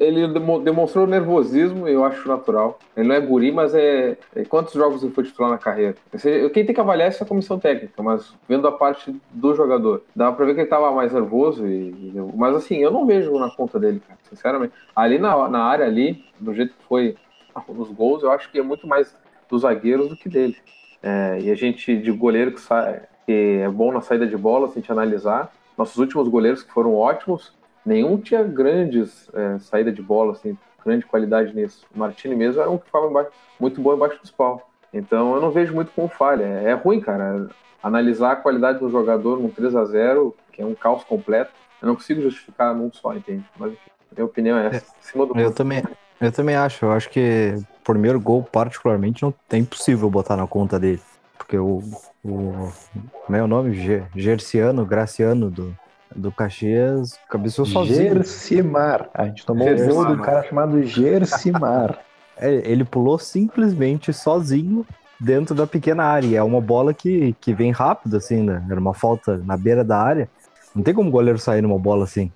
ele 0.00 0.28
demonstrou 0.62 1.06
nervosismo, 1.06 1.88
eu 1.88 2.04
acho 2.04 2.28
natural. 2.28 2.78
Ele 2.96 3.08
não 3.08 3.14
é 3.14 3.20
guri, 3.20 3.52
mas 3.52 3.74
é. 3.74 4.16
é 4.34 4.44
quantos 4.44 4.74
jogos 4.74 5.02
ele 5.02 5.12
foi 5.12 5.24
titular 5.24 5.50
na 5.50 5.58
carreira? 5.58 5.96
Quem 6.52 6.64
tem 6.64 6.74
que 6.74 6.80
avaliar 6.80 7.06
é 7.06 7.08
essa 7.08 7.24
comissão 7.24 7.58
técnica, 7.58 8.02
mas 8.02 8.34
vendo 8.48 8.66
a 8.66 8.72
parte 8.72 9.14
do 9.30 9.54
jogador, 9.54 10.02
dava 10.14 10.36
pra 10.36 10.46
ver 10.46 10.54
que 10.54 10.60
ele 10.60 10.68
tava 10.68 10.90
mais 10.92 11.12
nervoso. 11.12 11.66
E, 11.66 12.12
mas 12.34 12.56
assim, 12.56 12.76
eu 12.76 12.90
não 12.90 13.06
vejo 13.06 13.38
na 13.38 13.50
conta 13.50 13.78
dele, 13.78 14.00
cara, 14.06 14.18
sinceramente. 14.28 14.72
Ali 14.94 15.18
na, 15.18 15.48
na 15.48 15.62
área, 15.64 15.86
ali, 15.86 16.24
do 16.38 16.54
jeito 16.54 16.74
que 16.74 16.84
foi 16.84 17.16
nos 17.68 17.90
gols, 17.90 18.22
eu 18.22 18.30
acho 18.30 18.50
que 18.50 18.58
é 18.58 18.62
muito 18.62 18.86
mais 18.86 19.14
dos 19.48 19.62
zagueiros 19.62 20.08
do 20.08 20.16
que 20.16 20.28
dele. 20.28 20.56
É, 21.02 21.38
e 21.40 21.50
a 21.50 21.54
gente, 21.54 21.96
de 21.96 22.10
goleiro 22.10 22.52
que, 22.52 22.60
que 23.26 23.60
é 23.62 23.68
bom 23.68 23.92
na 23.92 24.00
saída 24.00 24.26
de 24.26 24.36
bola, 24.36 24.68
se 24.68 24.78
a 24.78 24.80
gente 24.80 24.92
analisar, 24.92 25.52
nossos 25.76 25.96
últimos 25.96 26.28
goleiros 26.28 26.62
que 26.62 26.72
foram 26.72 26.94
ótimos, 26.94 27.52
nenhum 27.88 28.18
tinha 28.18 28.44
grandes 28.44 29.28
é, 29.32 29.58
saída 29.58 29.90
de 29.90 30.02
bola, 30.02 30.32
assim, 30.32 30.56
grande 30.84 31.06
qualidade 31.06 31.54
nisso. 31.54 31.86
O 31.94 31.98
Martini 31.98 32.36
mesmo 32.36 32.60
era 32.60 32.70
um 32.70 32.78
que 32.78 32.86
ficava 32.86 33.30
muito 33.58 33.80
bom 33.80 33.94
embaixo 33.94 34.20
dos 34.20 34.30
pau. 34.30 34.68
Então 34.92 35.34
eu 35.34 35.40
não 35.40 35.50
vejo 35.50 35.74
muito 35.74 35.90
como 35.92 36.08
falha. 36.08 36.44
É, 36.44 36.70
é 36.70 36.72
ruim, 36.74 37.00
cara. 37.00 37.48
Analisar 37.82 38.32
a 38.32 38.36
qualidade 38.36 38.78
do 38.78 38.90
jogador 38.90 39.40
num 39.40 39.50
3 39.50 39.74
a 39.74 39.84
0 39.84 40.34
que 40.52 40.60
é 40.60 40.66
um 40.66 40.74
caos 40.74 41.04
completo, 41.04 41.52
eu 41.80 41.86
não 41.86 41.94
consigo 41.94 42.20
justificar 42.20 42.74
num 42.74 42.92
só, 42.92 43.14
entende? 43.14 43.44
Mas 43.56 43.72
enfim, 43.72 43.90
minha 44.16 44.24
opinião 44.26 44.58
é 44.58 44.66
essa. 44.66 44.92
É, 45.36 45.44
eu 45.44 45.54
também, 45.54 45.82
eu 46.20 46.32
também 46.32 46.56
acho. 46.56 46.84
Eu 46.84 46.92
acho 46.92 47.08
que 47.08 47.54
primeiro 47.84 48.20
gol, 48.20 48.42
particularmente, 48.42 49.22
não 49.22 49.32
é 49.50 49.56
impossível 49.56 50.10
botar 50.10 50.36
na 50.36 50.46
conta 50.46 50.78
dele. 50.78 51.00
Porque 51.36 51.56
o. 51.56 51.80
o 52.24 52.72
como 53.24 53.36
é 53.36 53.42
o 53.42 53.46
nome? 53.46 53.72
Gerciano, 54.16 54.84
Graciano 54.84 55.48
do, 55.48 55.76
do 56.14 56.32
Caxias 56.32 57.18
cabeçou 57.28 57.64
sozinho. 57.64 58.14
Gersimar. 58.14 59.08
A 59.14 59.26
gente 59.26 59.44
tomou 59.44 59.68
o 59.68 59.86
gol 59.86 60.06
do 60.06 60.22
cara 60.22 60.42
chamado 60.42 60.82
Gersimar. 60.82 61.98
É, 62.40 62.54
ele 62.70 62.84
pulou 62.84 63.18
simplesmente 63.18 64.12
sozinho 64.12 64.86
dentro 65.20 65.56
da 65.56 65.66
pequena 65.66 66.04
área. 66.04 66.38
É 66.38 66.42
uma 66.44 66.60
bola 66.60 66.94
que, 66.94 67.34
que 67.40 67.52
vem 67.52 67.72
rápido, 67.72 68.16
assim, 68.16 68.44
né? 68.44 68.64
Era 68.70 68.78
uma 68.78 68.94
falta 68.94 69.38
na 69.38 69.56
beira 69.56 69.82
da 69.82 69.98
área. 70.00 70.28
Não 70.72 70.80
tem 70.84 70.94
como 70.94 71.08
o 71.08 71.12
goleiro 71.12 71.36
sair 71.36 71.62
numa 71.62 71.80
bola 71.80 72.04
assim. 72.04 72.30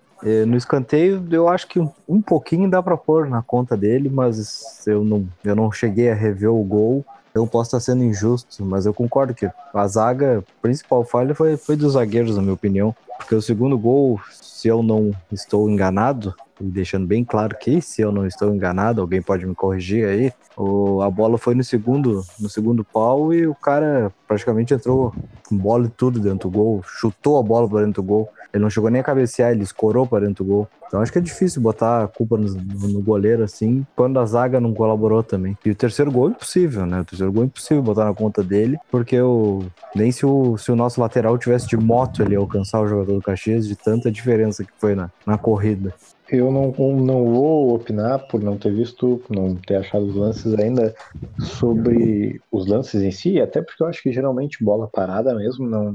No 0.46 0.56
escanteio, 0.56 1.24
eu 1.30 1.48
acho 1.48 1.68
que 1.68 1.80
um 2.08 2.20
pouquinho 2.20 2.70
dá 2.70 2.80
para 2.82 2.96
pôr 2.96 3.28
na 3.28 3.42
conta 3.42 3.76
dele, 3.76 4.08
mas 4.08 4.84
eu 4.86 5.04
não, 5.04 5.28
eu 5.44 5.54
não 5.54 5.70
cheguei 5.70 6.10
a 6.10 6.14
rever 6.14 6.50
o 6.50 6.62
gol. 6.62 7.04
Eu 7.34 7.46
posso 7.46 7.68
estar 7.68 7.80
sendo 7.80 8.04
injusto, 8.04 8.64
mas 8.64 8.84
eu 8.84 8.92
concordo 8.92 9.34
que 9.34 9.50
a 9.72 9.86
zaga, 9.86 10.38
a 10.40 10.60
principal 10.60 11.04
falha 11.04 11.34
foi, 11.34 11.56
foi 11.56 11.76
dos 11.76 11.94
zagueiros, 11.94 12.36
na 12.36 12.42
minha 12.42 12.54
opinião. 12.54 12.94
Porque 13.16 13.34
o 13.34 13.42
segundo 13.42 13.78
gol, 13.78 14.20
se 14.30 14.68
eu 14.68 14.82
não 14.82 15.12
estou 15.30 15.70
enganado, 15.70 16.34
deixando 16.60 17.06
bem 17.06 17.24
claro 17.24 17.56
que 17.56 17.80
se 17.80 18.02
eu 18.02 18.12
não 18.12 18.26
estou 18.26 18.54
enganado, 18.54 19.00
alguém 19.00 19.22
pode 19.22 19.46
me 19.46 19.54
corrigir 19.54 20.06
aí, 20.06 20.32
o, 20.56 21.02
a 21.02 21.10
bola 21.10 21.38
foi 21.38 21.54
no 21.54 21.64
segundo, 21.64 22.24
no 22.38 22.48
segundo 22.48 22.84
pau 22.84 23.32
e 23.32 23.46
o 23.46 23.54
cara 23.54 24.12
praticamente 24.26 24.74
entrou 24.74 25.14
com 25.48 25.56
bola 25.56 25.86
e 25.86 25.90
tudo 25.90 26.20
dentro 26.20 26.50
do 26.50 26.56
gol, 26.56 26.82
chutou 26.84 27.38
a 27.38 27.42
bola 27.42 27.68
para 27.68 27.84
dentro 27.84 28.02
do 28.02 28.06
gol. 28.06 28.28
Ele 28.52 28.62
não 28.62 28.70
chegou 28.70 28.90
nem 28.90 29.00
a 29.00 29.04
cabecear, 29.04 29.52
ele 29.52 29.62
escorou 29.62 30.06
para 30.06 30.26
dentro 30.26 30.44
do 30.44 30.50
gol. 30.50 30.68
Então 30.86 31.00
acho 31.00 31.10
que 31.10 31.18
é 31.18 31.22
difícil 31.22 31.62
botar 31.62 32.04
a 32.04 32.08
culpa 32.08 32.36
no, 32.36 32.52
no, 32.52 33.00
goleiro 33.00 33.42
assim, 33.42 33.86
quando 33.96 34.20
a 34.20 34.26
zaga 34.26 34.60
não 34.60 34.74
colaborou 34.74 35.22
também. 35.22 35.56
E 35.64 35.70
o 35.70 35.74
terceiro 35.74 36.12
gol 36.12 36.28
é 36.28 36.30
impossível, 36.32 36.84
né? 36.84 37.00
O 37.00 37.04
terceiro 37.04 37.32
gol 37.32 37.44
é 37.44 37.46
impossível 37.46 37.82
botar 37.82 38.04
na 38.04 38.12
conta 38.12 38.42
dele, 38.42 38.76
porque 38.90 39.18
o, 39.18 39.64
nem 39.94 40.12
se 40.12 40.26
o, 40.26 40.58
se 40.58 40.70
o 40.70 40.76
nosso 40.76 41.00
lateral 41.00 41.38
tivesse 41.38 41.66
de 41.66 41.78
moto 41.78 42.22
ele 42.22 42.36
alcançar 42.36 42.80
o 42.82 42.86
jogador 42.86 43.14
do 43.14 43.22
Caxias, 43.22 43.66
de 43.66 43.74
tanta 43.74 44.10
diferença 44.10 44.62
que 44.62 44.70
foi 44.78 44.94
na, 44.94 45.10
na 45.26 45.38
corrida. 45.38 45.94
Eu 46.32 46.50
não, 46.50 46.72
não 46.92 47.26
vou 47.26 47.74
opinar 47.74 48.26
por 48.26 48.42
não 48.42 48.56
ter 48.56 48.72
visto, 48.72 49.22
não 49.28 49.54
ter 49.54 49.76
achado 49.76 50.06
os 50.06 50.16
lances 50.16 50.54
ainda 50.58 50.94
sobre 51.38 52.40
os 52.50 52.66
lances 52.66 53.02
em 53.02 53.10
si, 53.10 53.38
até 53.38 53.60
porque 53.60 53.82
eu 53.82 53.86
acho 53.86 54.02
que 54.02 54.10
geralmente 54.10 54.64
bola 54.64 54.88
parada 54.88 55.34
mesmo, 55.34 55.68
não 55.68 55.94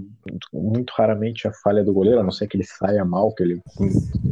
muito 0.53 0.93
raramente 0.95 1.47
a 1.47 1.53
falha 1.53 1.83
do 1.83 1.93
goleiro, 1.93 2.19
a 2.19 2.23
não 2.23 2.31
ser 2.31 2.47
que 2.47 2.55
ele 2.55 2.63
saia 2.63 3.03
mal, 3.03 3.33
que 3.33 3.41
ele 3.41 3.61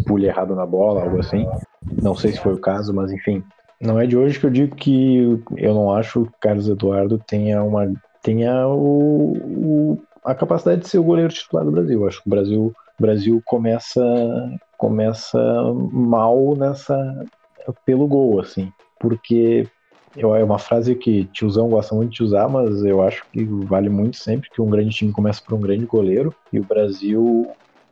pule 0.06 0.28
errado 0.28 0.56
na 0.56 0.66
bola, 0.66 1.02
algo 1.02 1.20
assim. 1.20 1.48
Não 1.90 2.14
sei 2.14 2.34
se 2.34 2.40
foi 2.40 2.54
o 2.54 2.62
caso, 2.62 2.94
mas 2.94 3.12
enfim. 3.12 3.44
Não 3.82 4.00
é 4.00 4.06
de 4.06 4.16
hoje 4.16 4.40
que 4.40 4.46
eu 4.46 4.52
digo 4.52 4.76
que 4.76 5.42
eu 5.58 5.74
não 5.74 5.92
acho 5.92 6.26
que 6.26 6.40
Carlos 6.40 6.70
Eduardo 6.70 7.18
tenha 7.18 7.64
uma 7.64 7.92
tenha 8.22 8.68
o, 8.68 9.34
o 9.38 10.04
a 10.24 10.36
capacidade 10.36 10.82
de 10.82 10.88
ser 10.88 11.00
o 11.00 11.04
goleiro 11.04 11.34
titular 11.34 11.66
do 11.66 11.72
Brasil. 11.72 12.02
Eu 12.02 12.08
acho 12.08 12.22
que 12.22 12.28
o 12.28 12.32
Brasil 12.32 12.74
o 12.98 13.02
Brasil 13.02 13.42
começa 13.46 14.02
começa 14.78 15.40
mal 15.92 16.56
nessa 16.56 16.98
pelo 17.86 18.08
gol, 18.08 18.40
assim, 18.40 18.72
porque 19.00 19.68
eu, 20.16 20.36
é 20.36 20.44
uma 20.44 20.60
frase 20.60 20.96
que 20.96 21.26
tiozão 21.26 21.70
gosta 21.70 21.94
muito 21.94 22.14
de 22.14 22.24
usar, 22.24 22.48
mas 22.48 22.84
eu 22.86 23.02
acho 23.02 23.24
que 23.32 23.44
vale 23.68 23.90
muito 23.90 24.18
sempre 24.18 24.50
que 24.50 24.62
um 24.62 24.70
grande 24.70 24.96
time 24.96 25.12
começa 25.12 25.42
por 25.46 25.56
um 25.56 25.62
grande 25.62 25.86
goleiro 25.86 26.34
e 26.54 26.60
o 26.60 26.64
Brasil 26.64 27.48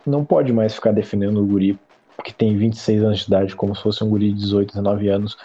não 0.06 0.24
pode 0.24 0.54
mais 0.54 0.76
ficar 0.76 0.92
defendendo 0.92 1.42
o 1.42 1.46
guri 1.46 1.78
que 2.24 2.34
tem 2.34 2.56
26 2.56 3.04
anos 3.04 3.20
de 3.20 3.26
idade 3.26 3.56
como 3.56 3.76
se 3.76 3.82
fosse 3.82 4.04
um 4.04 4.10
guri 4.10 4.32
de 4.32 4.40
18, 4.40 4.70
19 4.70 5.10
anos 5.10 5.36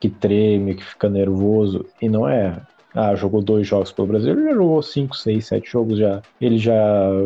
que 0.00 0.10
treme, 0.10 0.74
que 0.74 0.84
fica 0.84 1.08
nervoso 1.08 1.86
e 2.00 2.08
não 2.08 2.28
é. 2.28 2.60
Ah, 2.94 3.14
jogou 3.14 3.42
dois 3.42 3.66
jogos 3.66 3.92
pelo 3.92 4.08
Brasil, 4.08 4.32
ele 4.32 4.44
já 4.44 4.54
jogou 4.54 4.82
5, 4.82 5.16
6, 5.16 5.46
7 5.46 5.70
jogos 5.70 5.98
já. 5.98 6.22
Ele 6.40 6.58
já 6.58 6.74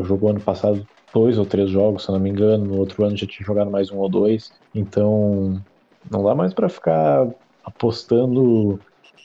jogou 0.04 0.30
ano 0.30 0.40
passado 0.40 0.84
dois 1.12 1.38
ou 1.38 1.46
três 1.46 1.70
jogos, 1.70 2.04
se 2.04 2.10
eu 2.10 2.14
não 2.14 2.20
me 2.20 2.30
engano. 2.30 2.64
No 2.64 2.78
outro 2.78 3.04
ano 3.04 3.16
já 3.16 3.26
tinha 3.26 3.46
jogado 3.46 3.70
mais 3.70 3.90
um 3.90 3.98
ou 3.98 4.08
dois. 4.08 4.52
Então, 4.74 5.60
não 6.10 6.24
dá 6.24 6.34
mais 6.34 6.54
para 6.54 6.68
ficar 6.68 7.28
apostando 7.64 8.80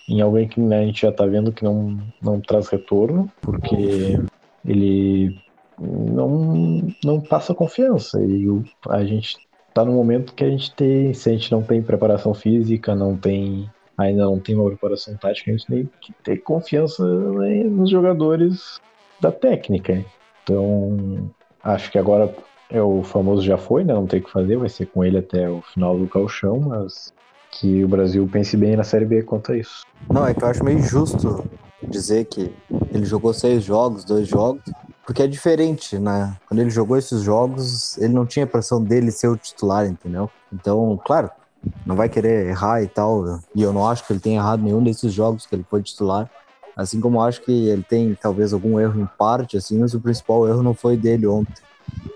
em 0.08 0.22
alguém 0.22 0.48
que 0.48 0.60
né, 0.60 0.80
a 0.80 0.86
gente 0.86 1.02
já 1.02 1.12
tá 1.12 1.26
vendo 1.26 1.52
que 1.52 1.64
não, 1.64 1.98
não 2.22 2.40
traz 2.40 2.68
retorno, 2.68 3.32
porque 3.42 4.20
ele 4.66 5.40
não, 5.80 6.88
não 7.04 7.22
passa 7.22 7.56
confiança. 7.56 8.20
E 8.22 8.46
a 8.90 9.04
gente 9.04 9.38
tá 9.74 9.84
no 9.84 9.94
momento 9.94 10.34
que 10.34 10.44
a 10.44 10.50
gente 10.50 10.74
tem, 10.74 11.14
se 11.14 11.30
a 11.30 11.34
gente 11.34 11.52
não 11.52 11.62
tem 11.62 11.82
preparação 11.82 12.34
física, 12.34 12.96
não 12.96 13.16
tem 13.16 13.70
ainda 13.98 14.26
não 14.26 14.40
tem 14.40 14.56
uma 14.56 14.68
preparação 14.68 15.16
tática, 15.16 15.52
a 15.52 15.54
gente 15.54 15.68
tem 15.68 15.90
que 16.02 16.14
ter 16.24 16.38
confiança 16.38 17.04
né, 17.06 17.64
nos 17.64 17.90
jogadores 17.90 18.80
da 19.22 19.32
técnica. 19.32 20.04
Então, 20.44 21.32
Acho 21.66 21.92
que 21.92 21.98
agora 21.98 22.32
é 22.70 22.80
o 22.80 23.02
famoso 23.02 23.42
já 23.42 23.58
foi, 23.58 23.84
né? 23.84 23.94
Não 23.94 24.06
tem 24.06 24.20
o 24.20 24.24
que 24.24 24.32
fazer, 24.32 24.56
vai 24.56 24.70
ser 24.70 24.86
com 24.86 25.04
ele 25.04 25.18
até 25.18 25.50
o 25.50 25.62
final 25.62 25.98
do 25.98 26.08
calchão, 26.08 26.60
mas 26.60 27.12
que 27.52 27.84
o 27.84 27.88
Brasil 27.88 28.30
pense 28.32 28.56
bem 28.56 28.76
na 28.76 28.84
Série 28.84 29.06
B 29.06 29.24
quanto 29.24 29.52
a 29.52 29.58
isso. 29.58 29.84
Não, 30.08 30.28
é 30.28 30.34
que 30.34 30.44
eu 30.44 30.48
acho 30.48 30.64
meio 30.64 30.78
injusto 30.78 31.44
dizer 31.82 32.26
que 32.26 32.54
ele 32.92 33.06
jogou 33.06 33.34
seis 33.34 33.64
jogos, 33.64 34.04
dois 34.04 34.28
jogos, 34.28 34.62
porque 35.06 35.24
é 35.24 35.28
diferente, 35.28 35.98
né? 35.98 36.36
Quando 36.48 36.60
ele 36.60 36.70
jogou 36.70 36.98
esses 36.98 37.22
jogos, 37.22 37.98
ele 37.98 38.14
não 38.14 38.26
tinha 38.26 38.46
pressão 38.46 38.82
dele 38.84 39.12
ser 39.12 39.28
o 39.28 39.38
titular, 39.38 39.88
entendeu? 39.88 40.30
Então, 40.54 41.00
claro, 41.04 41.32
não 41.86 41.96
vai 41.96 42.10
querer 42.10 42.48
errar 42.48 42.84
e 42.84 42.88
tal, 42.88 43.40
e 43.56 43.64
eu 43.64 43.74
não 43.74 43.88
acho 43.88 44.06
que 44.06 44.14
ele 44.14 44.20
tenha 44.20 44.40
errado 44.40 44.62
nenhum 44.62 44.84
desses 44.84 45.12
jogos 45.12 45.46
que 45.46 45.56
ele 45.56 45.66
foi 45.68 45.82
titular, 45.82 46.30
Assim 46.76 47.00
como 47.00 47.22
acho 47.22 47.42
que 47.42 47.70
ele 47.70 47.84
tem 47.84 48.18
talvez 48.22 48.52
algum 48.52 48.80
erro 48.80 49.00
em 49.00 49.08
parte, 49.18 49.56
assim, 49.58 49.80
mas 49.80 49.94
o 49.94 50.00
principal 50.00 50.48
erro 50.48 50.62
não 50.62 50.74
foi 50.74 50.98
dele 50.98 51.26
ontem. 51.26 51.54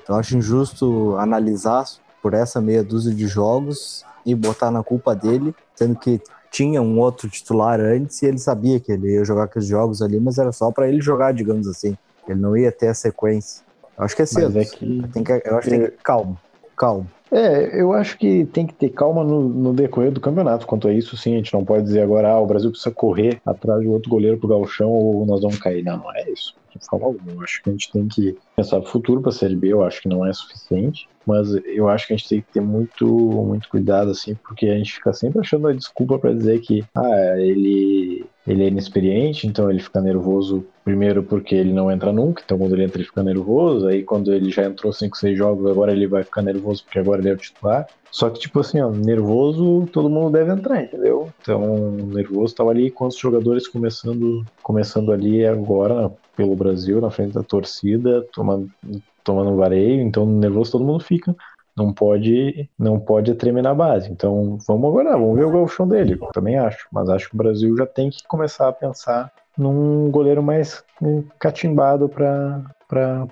Então 0.04 0.18
acho 0.18 0.36
injusto 0.36 1.16
analisar 1.18 1.86
por 2.22 2.34
essa 2.34 2.60
meia 2.60 2.84
dúzia 2.84 3.14
de 3.14 3.28
jogos 3.28 4.04
e 4.26 4.36
botar 4.36 4.70
na 4.70 4.84
culpa 4.84 5.16
dele, 5.16 5.56
sendo 5.76 5.96
que 5.96 6.22
tinha 6.52 6.82
um 6.82 7.00
outro 7.00 7.30
titular 7.30 7.80
antes 7.80 8.22
e 8.22 8.26
ele 8.26 8.40
sabia 8.40 8.80
que 8.80 8.92
ele 8.92 9.14
ia 9.14 9.24
jogar 9.24 9.44
aqueles 9.44 9.68
jogos 9.68 10.02
ali, 10.02 10.20
mas 10.20 10.38
era 10.38 10.52
só 10.52 10.72
para 10.72 10.90
ele 10.90 11.00
jogar, 11.00 11.34
digamos 11.34 11.68
assim. 11.68 11.98
Ele 12.28 12.40
não 12.40 12.58
ia 12.58 12.72
ter 12.72 12.88
a 12.88 12.94
sequência. 12.94 13.64
Eu 13.98 14.04
acho 14.04 14.16
que 14.16 14.22
é 14.22 14.26
cedo. 14.26 14.60
É 14.60 14.66
que... 14.66 14.78
que 14.78 15.32
eu 15.46 15.58
acho 15.58 15.70
que 15.70 15.70
tem 15.70 15.86
que 15.86 15.92
calma, 16.04 16.38
calma. 16.76 17.08
É, 17.32 17.80
eu 17.80 17.94
acho 17.94 18.18
que 18.18 18.46
tem 18.46 18.66
que 18.66 18.74
ter 18.74 18.90
calma 18.90 19.24
no, 19.24 19.48
no, 19.48 19.74
decorrer 19.74 20.12
do 20.12 20.20
campeonato. 20.20 20.66
Quanto 20.66 20.88
a 20.88 20.94
isso, 20.94 21.16
sim, 21.16 21.34
a 21.34 21.38
gente 21.38 21.54
não 21.54 21.64
pode 21.64 21.84
dizer 21.84 22.02
agora, 22.02 22.30
ah, 22.30 22.40
o 22.40 22.48
Brasil 22.48 22.72
precisa 22.72 22.92
correr 22.92 23.40
atrás 23.46 23.82
de 23.82 23.88
outro 23.88 24.10
goleiro 24.10 24.38
pro 24.38 24.48
galchão 24.48 24.90
ou 24.90 25.26
nós 25.26 25.42
vamos 25.42 25.60
cair. 25.60 25.84
Não, 25.84 25.98
não 25.98 26.16
é 26.16 26.30
isso. 26.30 26.56
De 26.76 26.86
forma 26.86 27.08
alguma. 27.08 27.32
Eu 27.32 27.42
acho 27.42 27.62
que 27.62 27.70
a 27.70 27.72
gente 27.72 27.92
tem 27.92 28.08
que 28.08 28.38
pensar 28.56 28.80
no 28.80 28.86
futuro 28.86 29.22
pra 29.22 29.32
Série 29.32 29.56
B, 29.56 29.68
eu 29.68 29.84
acho 29.84 30.02
que 30.02 30.10
não 30.10 30.26
é 30.26 30.34
suficiente. 30.34 31.08
Mas 31.26 31.50
eu 31.66 31.88
acho 31.88 32.08
que 32.08 32.14
a 32.14 32.18
gente 32.18 32.30
tem 32.30 32.42
que 32.42 32.54
ter 32.54 32.62
muito, 32.62 33.06
muito 33.06 33.70
cuidado, 33.70 34.10
assim, 34.10 34.34
porque 34.36 34.66
a 34.68 34.78
gente 34.78 34.94
fica 34.94 35.14
sempre 35.14 35.40
achando 35.40 35.68
a 35.68 35.74
desculpa 35.74 36.18
para 36.18 36.34
dizer 36.34 36.60
que, 36.62 36.84
ah, 36.96 37.36
ele 37.38 38.26
ele 38.48 38.64
é 38.64 38.68
inexperiente, 38.68 39.46
então 39.48 39.70
ele 39.70 39.80
fica 39.80 40.02
nervoso 40.02 40.66
primeiro 40.84 41.22
porque 41.22 41.54
ele 41.54 41.74
não 41.74 41.92
entra 41.92 42.12
nunca, 42.12 42.42
então 42.44 42.58
quando 42.58 42.74
ele 42.74 42.84
entra 42.84 42.98
ele 42.98 43.08
fica 43.08 43.22
nervoso, 43.22 43.88
aí 43.88 44.04
quando 44.04 44.34
ele 44.34 44.50
já 44.50 44.66
entrou 44.66 44.92
5, 44.92 45.18
6 45.18 45.38
jogos, 45.38 45.70
agora 45.70 45.92
ele 45.92 46.08
vai 46.08 46.24
ficar 46.24 46.42
nervoso 46.42 46.84
porque 46.84 47.00
agora 47.00 47.22
ele 47.22 47.30
é 47.30 47.34
o 47.34 47.38
titular. 47.38 47.86
Só 48.12 48.28
que, 48.30 48.40
tipo 48.40 48.60
assim, 48.60 48.80
ó, 48.82 48.90
nervoso 48.90 49.88
todo 49.94 50.10
mundo 50.10 50.32
deve 50.32 50.52
entrar, 50.52 50.82
entendeu? 50.82 51.30
Então, 51.42 51.92
nervoso 51.92 52.56
tava 52.56 52.72
ali 52.72 52.90
com 52.90 53.06
os 53.06 53.16
jogadores 53.16 53.68
começando, 53.68 54.44
começando 54.64 55.12
ali 55.12 55.46
agora 55.46 56.12
pelo 56.36 56.56
Brasil, 56.56 57.00
na 57.00 57.12
frente 57.12 57.34
da 57.34 57.44
torcida, 57.44 58.26
tomando, 58.34 58.68
tomando 59.24 59.56
vareio, 59.56 60.02
então 60.02 60.26
nervoso 60.26 60.72
todo 60.72 60.86
mundo 60.86 61.04
fica. 61.04 61.36
Não 61.80 61.94
pode 61.94 62.70
não 62.78 63.00
pode 63.00 63.34
tremer 63.36 63.64
na 63.64 63.74
base. 63.74 64.12
Então 64.12 64.58
vamos 64.68 64.90
agora, 64.90 65.12
vamos 65.12 65.38
ver 65.38 65.46
o 65.46 65.52
gauchão 65.52 65.88
dele, 65.88 66.20
também 66.34 66.58
acho. 66.58 66.88
Mas 66.92 67.10
acho 67.10 67.30
que 67.30 67.36
o 67.36 67.38
Brasil 67.38 67.76
já 67.78 67.86
tem 67.86 68.10
que 68.10 68.28
começar 68.28 68.68
a 68.68 68.74
pensar 68.74 69.32
num 69.58 70.12
goleiro 70.12 70.44
mais 70.44 70.84
catimbado 71.40 72.10
para 72.10 72.64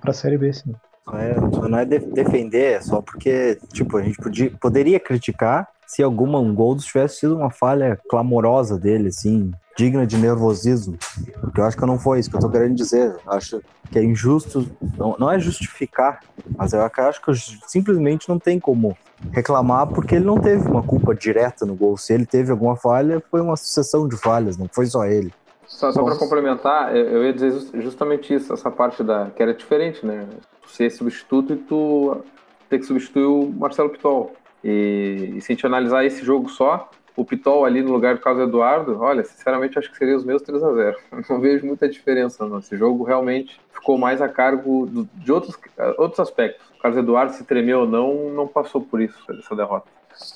a 0.03 0.13
Série 0.13 0.37
B, 0.37 0.51
sim. 0.53 0.73
É, 1.13 1.67
não 1.69 1.79
é 1.79 1.85
defender, 1.85 2.73
é 2.73 2.81
só 2.81 3.01
porque, 3.01 3.57
tipo, 3.71 3.95
a 3.95 4.03
gente 4.03 4.17
podia, 4.17 4.51
poderia 4.59 4.99
criticar 4.99 5.69
se 5.85 6.03
alguma 6.03 6.37
um 6.37 6.53
gol 6.53 6.75
tivesse 6.75 7.19
sido 7.19 7.37
uma 7.37 7.49
falha 7.49 7.97
clamorosa 8.09 8.77
dele, 8.77 9.07
assim, 9.07 9.53
digna 9.77 10.05
de 10.05 10.17
nervosismo. 10.17 10.97
Porque 11.39 11.61
eu 11.61 11.65
acho 11.65 11.77
que 11.77 11.85
não 11.85 11.99
foi 11.99 12.19
isso 12.19 12.29
que 12.29 12.35
eu 12.35 12.41
tô 12.41 12.49
querendo 12.49 12.75
dizer. 12.75 13.15
Eu 13.25 13.31
acho 13.31 13.61
que 13.91 13.99
é 13.99 14.03
injusto, 14.03 14.69
não, 14.97 15.15
não 15.17 15.31
é 15.31 15.39
justificar, 15.39 16.19
mas 16.57 16.73
eu 16.73 16.81
acho 16.81 17.21
que 17.21 17.29
eu 17.29 17.35
simplesmente 17.67 18.27
não 18.27 18.37
tem 18.37 18.59
como 18.59 18.97
reclamar 19.31 19.87
porque 19.87 20.15
ele 20.15 20.25
não 20.25 20.37
teve 20.39 20.67
uma 20.67 20.83
culpa 20.83 21.15
direta 21.15 21.65
no 21.65 21.75
gol. 21.75 21.95
Se 21.95 22.13
ele 22.13 22.25
teve 22.25 22.51
alguma 22.51 22.75
falha, 22.75 23.23
foi 23.31 23.39
uma 23.39 23.55
sucessão 23.55 24.07
de 24.07 24.17
falhas, 24.17 24.57
não 24.57 24.67
foi 24.67 24.87
só 24.87 25.05
ele. 25.05 25.31
Só, 25.67 25.91
só 25.91 26.03
para 26.03 26.15
complementar, 26.15 26.95
eu 26.95 27.23
ia 27.23 27.33
dizer 27.33 27.53
justamente 27.81 28.33
isso, 28.33 28.53
essa 28.53 28.71
parte 28.71 29.03
da 29.03 29.29
que 29.29 29.43
era 29.43 29.53
diferente, 29.53 30.05
né? 30.05 30.25
Tu 30.61 30.69
ser 30.69 30.89
substituto 30.89 31.53
e 31.53 31.57
tu 31.57 32.23
ter 32.69 32.79
que 32.79 32.85
substituir 32.85 33.25
o 33.25 33.47
Marcelo 33.47 33.89
Pitol. 33.89 34.33
E, 34.63 35.33
e 35.35 35.41
se 35.41 35.51
a 35.51 35.55
gente 35.55 35.65
analisar 35.65 36.05
esse 36.05 36.23
jogo 36.23 36.49
só, 36.49 36.89
o 37.17 37.25
Pitol 37.25 37.65
ali 37.65 37.81
no 37.81 37.91
lugar 37.91 38.13
do 38.15 38.21
Carlos 38.21 38.47
Eduardo, 38.47 39.01
olha, 39.01 39.23
sinceramente 39.25 39.77
acho 39.77 39.91
que 39.91 39.97
seria 39.97 40.15
os 40.15 40.23
meus 40.23 40.43
3 40.43 40.63
a 40.63 40.71
0 40.71 40.97
Não 41.27 41.41
vejo 41.41 41.65
muita 41.65 41.89
diferença, 41.89 42.45
não. 42.45 42.59
Esse 42.59 42.77
jogo 42.77 43.03
realmente 43.03 43.59
ficou 43.73 43.97
mais 43.97 44.21
a 44.21 44.29
cargo 44.29 44.85
do, 44.85 45.09
de 45.15 45.31
outros, 45.31 45.57
outros 45.97 46.19
aspectos. 46.19 46.63
O 46.77 46.79
Carlos 46.79 46.99
Eduardo, 46.99 47.33
se 47.33 47.43
tremeu 47.43 47.81
ou 47.81 47.87
não, 47.87 48.29
não 48.29 48.47
passou 48.47 48.81
por 48.81 49.01
isso, 49.01 49.17
essa 49.31 49.55
derrota. 49.55 49.87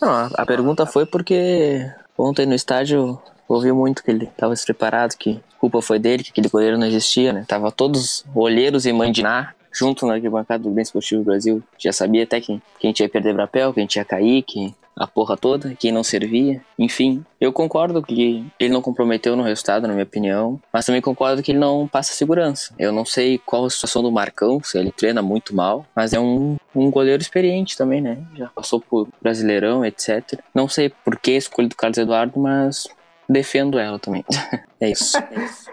Não, 0.02 0.30
a 0.36 0.46
pergunta 0.46 0.86
foi 0.88 1.06
porque 1.06 1.88
ontem 2.18 2.48
no 2.48 2.56
estádio 2.56 3.22
ouviu 3.48 3.76
muito 3.76 4.04
que 4.04 4.10
ele 4.10 4.26
estava 4.26 4.54
despreparado, 4.54 5.16
que 5.18 5.40
a 5.56 5.60
culpa 5.60 5.82
foi 5.84 6.00
dele, 6.00 6.24
que 6.24 6.32
aquele 6.32 6.50
goleiro 6.50 6.80
não 6.80 6.88
existia, 6.88 7.32
né? 7.32 7.46
Tava 7.48 7.72
todos 7.72 8.26
olheiros 8.34 8.88
e 8.88 8.94
mandinar 8.94 9.56
junto 9.72 10.06
na 10.08 10.16
arquibancada 10.16 10.64
do 10.64 10.72
Bem 10.72 10.82
Esportivo 10.82 11.24
Brasil. 11.24 11.62
Já 11.78 11.94
sabia 11.94 12.24
até 12.24 12.42
quem, 12.42 12.62
quem 12.80 12.92
tinha 12.92 13.08
perder 13.08 13.34
Brapel, 13.34 13.74
quem 13.74 13.86
tinha 13.86 14.04
cair, 14.04 14.42
que 14.42 14.74
a 14.96 15.08
porra 15.08 15.38
toda, 15.38 15.76
quem 15.76 15.92
não 15.92 16.04
servia. 16.04 16.62
Enfim, 16.78 17.24
eu 17.40 17.52
concordo 17.52 18.02
que 18.02 18.46
ele 18.60 18.74
não 18.74 18.82
comprometeu 18.82 19.36
no 19.36 19.44
resultado, 19.44 19.88
na 19.88 19.94
minha 19.94 20.04
opinião, 20.04 20.60
mas 20.72 20.86
também 20.86 21.02
concordo 21.02 21.42
que 21.42 21.52
ele 21.52 21.60
não 21.60 21.88
passa 21.88 22.14
segurança. 22.14 22.74
Eu 22.78 22.92
não 22.92 23.06
sei 23.06 23.38
qual 23.38 23.66
a 23.66 23.70
situação 23.70 24.04
do 24.04 24.12
Marcão, 24.12 24.62
se 24.64 24.78
ele 24.78 24.92
treina 24.92 25.22
muito 25.22 25.56
mal, 25.56 25.86
mas 25.96 26.14
é 26.14 26.20
um, 26.20 26.58
um 26.76 26.92
goleiro 26.92 27.22
experiente 27.22 27.78
também, 27.78 28.02
né? 28.02 28.18
Já 28.36 28.48
passou 28.48 28.80
por 28.80 29.08
Brasileirão, 29.22 29.86
etc. 29.86 30.40
Não 30.54 30.68
sei 30.68 30.90
por 30.90 31.18
que 31.18 31.32
escolha 31.32 31.68
do 31.68 31.76
Carlos 31.76 31.98
Eduardo, 31.98 32.40
mas 32.40 32.88
defendo 33.28 33.80
ela 33.80 33.98
também. 33.98 34.26
é 34.80 34.90
isso. 34.90 35.18
É 35.18 35.46
isso. 35.46 35.72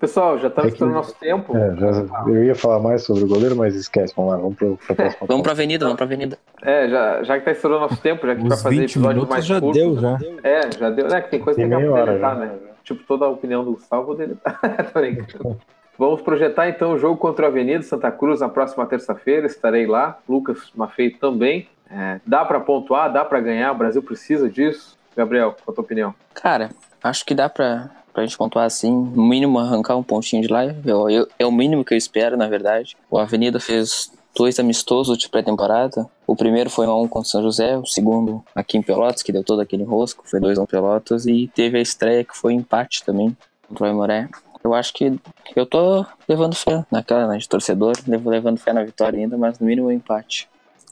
Pessoal, 0.00 0.38
já 0.38 0.46
estamos 0.46 0.80
é 0.80 0.84
nosso 0.84 1.14
tempo. 1.16 1.56
É, 1.56 1.74
já, 1.76 1.90
eu 2.28 2.44
ia 2.44 2.54
falar 2.54 2.78
mais 2.78 3.02
sobre 3.02 3.24
o 3.24 3.26
goleiro, 3.26 3.56
mas 3.56 3.74
esquece. 3.74 4.14
Vamos 4.16 4.32
lá, 4.32 4.38
vamos 4.38 4.56
para 4.56 4.68
a 4.68 4.94
próxima. 4.94 5.26
vamos 5.26 5.42
para 5.42 5.52
a 5.52 5.54
avenida, 5.54 5.84
vamos 5.84 5.96
para 5.96 6.04
a 6.04 6.06
avenida. 6.06 6.38
É, 6.62 6.88
já, 6.88 7.22
já 7.24 7.34
que 7.34 7.40
está 7.40 7.50
estourando 7.50 7.80
nosso 7.82 8.00
tempo, 8.00 8.26
já 8.26 8.36
que 8.36 8.48
vai 8.48 8.58
fazer 8.58 8.82
episódio 8.84 9.28
mais 9.28 9.44
já 9.44 9.60
curto. 9.60 9.74
Deu, 9.74 9.98
já. 9.98 10.18
É, 10.44 10.70
já 10.70 10.90
deu. 10.90 11.06
É, 11.08 11.20
que 11.20 11.30
tem 11.30 11.40
coisa 11.40 11.58
tem 11.58 11.68
que 11.68 11.76
tem 11.76 11.86
que 11.86 11.92
deletar, 11.92 12.38
né? 12.38 12.52
Tipo, 12.84 13.02
toda 13.04 13.24
a 13.24 13.28
opinião 13.28 13.64
do 13.64 13.72
Gustavo, 13.72 14.06
vou 14.06 14.16
deletar. 14.16 14.60
Vamos 15.98 16.22
projetar 16.22 16.68
então 16.68 16.92
o 16.92 16.98
jogo 16.98 17.16
contra 17.16 17.46
o 17.46 17.48
Avenida 17.48 17.82
Santa 17.82 18.10
Cruz 18.12 18.38
na 18.38 18.48
próxima 18.48 18.86
terça-feira. 18.86 19.46
Estarei 19.46 19.84
lá. 19.84 20.16
Lucas 20.28 20.70
Mafei 20.76 21.10
também. 21.10 21.68
É, 21.90 22.20
dá 22.24 22.44
para 22.44 22.60
pontuar, 22.60 23.12
dá 23.12 23.24
para 23.24 23.40
ganhar. 23.40 23.72
O 23.72 23.74
Brasil 23.74 24.00
precisa 24.00 24.48
disso. 24.48 24.96
Gabriel, 25.16 25.56
qual 25.64 25.72
a 25.72 25.74
tua 25.74 25.82
opinião? 25.82 26.14
Cara, 26.34 26.70
acho 27.02 27.26
que 27.26 27.34
dá 27.34 27.48
pra, 27.48 27.90
pra 28.18 28.26
gente 28.26 28.36
pontuar 28.36 28.66
assim, 28.66 28.90
no 28.90 29.22
mínimo 29.22 29.60
arrancar 29.60 29.96
um 29.96 30.02
pontinho 30.02 30.42
de 30.42 30.48
lá. 30.48 30.64
Eu, 30.64 31.08
eu, 31.08 31.28
é 31.38 31.46
o 31.46 31.52
mínimo 31.52 31.84
que 31.84 31.94
eu 31.94 31.98
espero, 31.98 32.36
na 32.36 32.48
verdade. 32.48 32.96
O 33.08 33.16
Avenida 33.16 33.60
fez 33.60 34.10
dois 34.36 34.58
amistosos 34.58 35.16
de 35.16 35.28
pré-temporada. 35.28 36.04
O 36.26 36.34
primeiro 36.34 36.68
foi 36.68 36.88
um 36.88 37.06
contra 37.06 37.28
o 37.28 37.30
São 37.30 37.42
José, 37.42 37.78
o 37.78 37.86
segundo 37.86 38.44
aqui 38.56 38.76
em 38.76 38.82
Pelotas, 38.82 39.22
que 39.22 39.30
deu 39.30 39.44
todo 39.44 39.60
aquele 39.60 39.84
rosco, 39.84 40.24
foi 40.26 40.40
2 40.40 40.58
a 40.58 40.62
1 40.62 40.66
Pelotas, 40.66 41.26
e 41.26 41.48
teve 41.54 41.78
a 41.78 41.80
estreia 41.80 42.24
que 42.24 42.36
foi 42.36 42.54
empate 42.54 43.04
também 43.04 43.36
contra 43.68 43.84
o 43.84 43.86
Aimoré. 43.86 44.28
Eu 44.64 44.74
acho 44.74 44.92
que 44.92 45.16
eu 45.54 45.64
tô 45.64 46.04
levando 46.28 46.56
fé 46.56 46.84
naquela, 46.90 47.28
né, 47.28 47.38
de 47.38 47.48
torcedor, 47.48 47.94
levando 48.06 48.58
fé 48.58 48.72
na 48.72 48.82
vitória 48.82 49.18
ainda, 49.18 49.38
mas 49.38 49.60
no 49.60 49.66
mínimo 49.66 49.86
um 49.86 49.92
empate. 49.92 50.48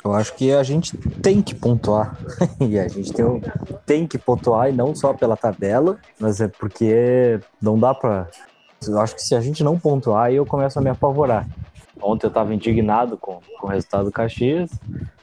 Eu 0.06 0.14
acho 0.14 0.36
que 0.36 0.52
a 0.52 0.62
gente 0.62 0.96
tem 1.20 1.42
que 1.42 1.52
pontuar. 1.52 2.16
e 2.60 2.78
a 2.78 2.86
gente 2.86 3.12
tem, 3.12 3.42
tem 3.84 4.06
que 4.06 4.16
pontuar, 4.16 4.70
e 4.70 4.72
não 4.72 4.94
só 4.94 5.12
pela 5.12 5.36
tabela, 5.36 5.98
mas 6.20 6.40
é 6.40 6.46
porque 6.46 7.40
não 7.60 7.76
dá 7.76 7.92
pra. 7.92 8.28
Eu 8.86 9.00
acho 9.00 9.16
que 9.16 9.22
se 9.22 9.34
a 9.34 9.40
gente 9.40 9.64
não 9.64 9.76
pontuar, 9.76 10.32
eu 10.32 10.46
começo 10.46 10.78
a 10.78 10.82
me 10.82 10.90
apavorar. 10.90 11.48
Ontem 12.00 12.26
eu 12.26 12.28
estava 12.28 12.54
indignado 12.54 13.16
com, 13.16 13.40
com 13.58 13.66
o 13.66 13.70
resultado 13.70 14.04
do 14.04 14.12
Caxias. 14.12 14.70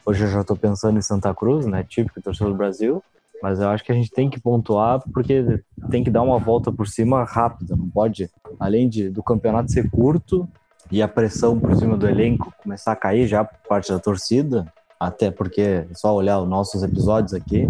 Hoje 0.06 0.26
eu 0.26 0.28
já 0.28 0.42
estou 0.42 0.58
pensando 0.58 1.00
em 1.00 1.02
Santa 1.02 1.34
Cruz, 1.34 1.66
né? 1.66 1.86
Típico 1.88 2.22
torcedor 2.22 2.52
do 2.52 2.58
Brasil. 2.58 3.02
Mas 3.42 3.62
eu 3.62 3.70
acho 3.70 3.86
que 3.86 3.92
a 3.92 3.96
gente 3.96 4.12
tem 4.12 4.30
que 4.30 4.40
pontuar 4.40 5.02
porque 5.14 5.62
tem 5.90 6.04
que 6.04 6.12
dar 6.12 6.24
uma 6.24 6.40
volta 6.40 6.74
por 6.74 6.90
cima 6.90 7.24
rápida. 7.24 7.74
Não 7.74 7.90
pode, 7.90 8.30
além 8.60 8.90
de, 8.90 9.10
do 9.10 9.24
campeonato 9.24 9.72
ser 9.72 9.90
curto, 9.90 10.46
e 10.94 11.02
a 11.02 11.08
pressão 11.08 11.60
por 11.60 11.76
cima 11.76 11.98
do 11.98 12.08
elenco 12.08 12.54
começar 12.62 12.92
a 12.92 12.96
cair 12.96 13.26
já 13.26 13.44
por 13.44 13.58
parte 13.68 13.92
da 13.92 13.98
torcida, 13.98 14.72
até 15.00 15.32
porque 15.32 15.88
só 15.92 16.14
olhar 16.14 16.40
os 16.40 16.48
nossos 16.48 16.84
episódios 16.84 17.34
aqui, 17.34 17.68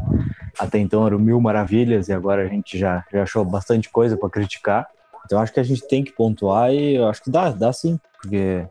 até 0.59 0.77
então 0.77 1.07
eram 1.07 1.17
mil 1.17 1.39
maravilhas 1.39 2.09
e 2.09 2.13
agora 2.13 2.43
a 2.43 2.47
gente 2.47 2.77
já, 2.77 3.05
já 3.09 3.23
achou 3.23 3.45
bastante 3.45 3.89
coisa 3.89 4.17
para 4.17 4.29
criticar. 4.29 4.89
Então 5.23 5.39
acho 5.39 5.53
que 5.53 5.59
a 5.61 5.63
gente 5.63 5.87
tem 5.87 6.03
que 6.03 6.11
pontuar 6.11 6.73
e 6.73 6.95
eu 6.95 7.07
acho 7.07 7.23
que 7.23 7.31
dá, 7.31 7.49
dá 7.49 7.71
sim, 7.71 7.97
porque 8.21 8.67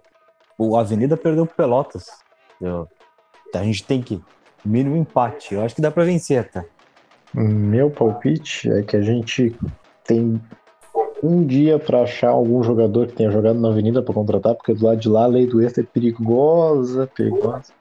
o 0.59 0.77
Avenida 0.77 1.17
perdeu 1.17 1.47
pro 1.47 1.57
Pelotas. 1.57 2.09
Eu, 2.61 2.87
a 3.55 3.65
gente 3.65 3.85
tem 3.85 4.03
que 4.03 4.23
mínimo 4.63 4.97
empate. 4.97 5.55
Eu 5.55 5.63
acho 5.63 5.75
que 5.75 5.81
dá 5.81 5.91
para 5.91 6.05
vencer, 6.05 6.51
tá? 6.51 6.63
Meu 7.33 7.91
palpite 7.91 8.71
é 8.71 8.83
que 8.83 8.99
a 8.99 9.01
gente 9.01 9.57
tem 10.05 10.39
um 11.23 11.45
dia 11.47 11.79
para 11.79 12.03
achar 12.03 12.31
algum 12.31 12.63
jogador 12.63 13.07
que 13.07 13.15
tenha 13.15 13.31
jogado 13.31 13.61
na 13.61 13.69
Avenida 13.69 14.03
para 14.03 14.15
contratar, 14.15 14.55
porque 14.55 14.75
do 14.75 14.85
lado 14.85 15.01
de 15.01 15.09
lá 15.09 15.25
a 15.25 15.29
lei 15.29 15.47
do 15.47 15.63
extra 15.63 15.83
é 15.83 15.87
perigosa, 15.87 17.07
perigosa. 17.15 17.73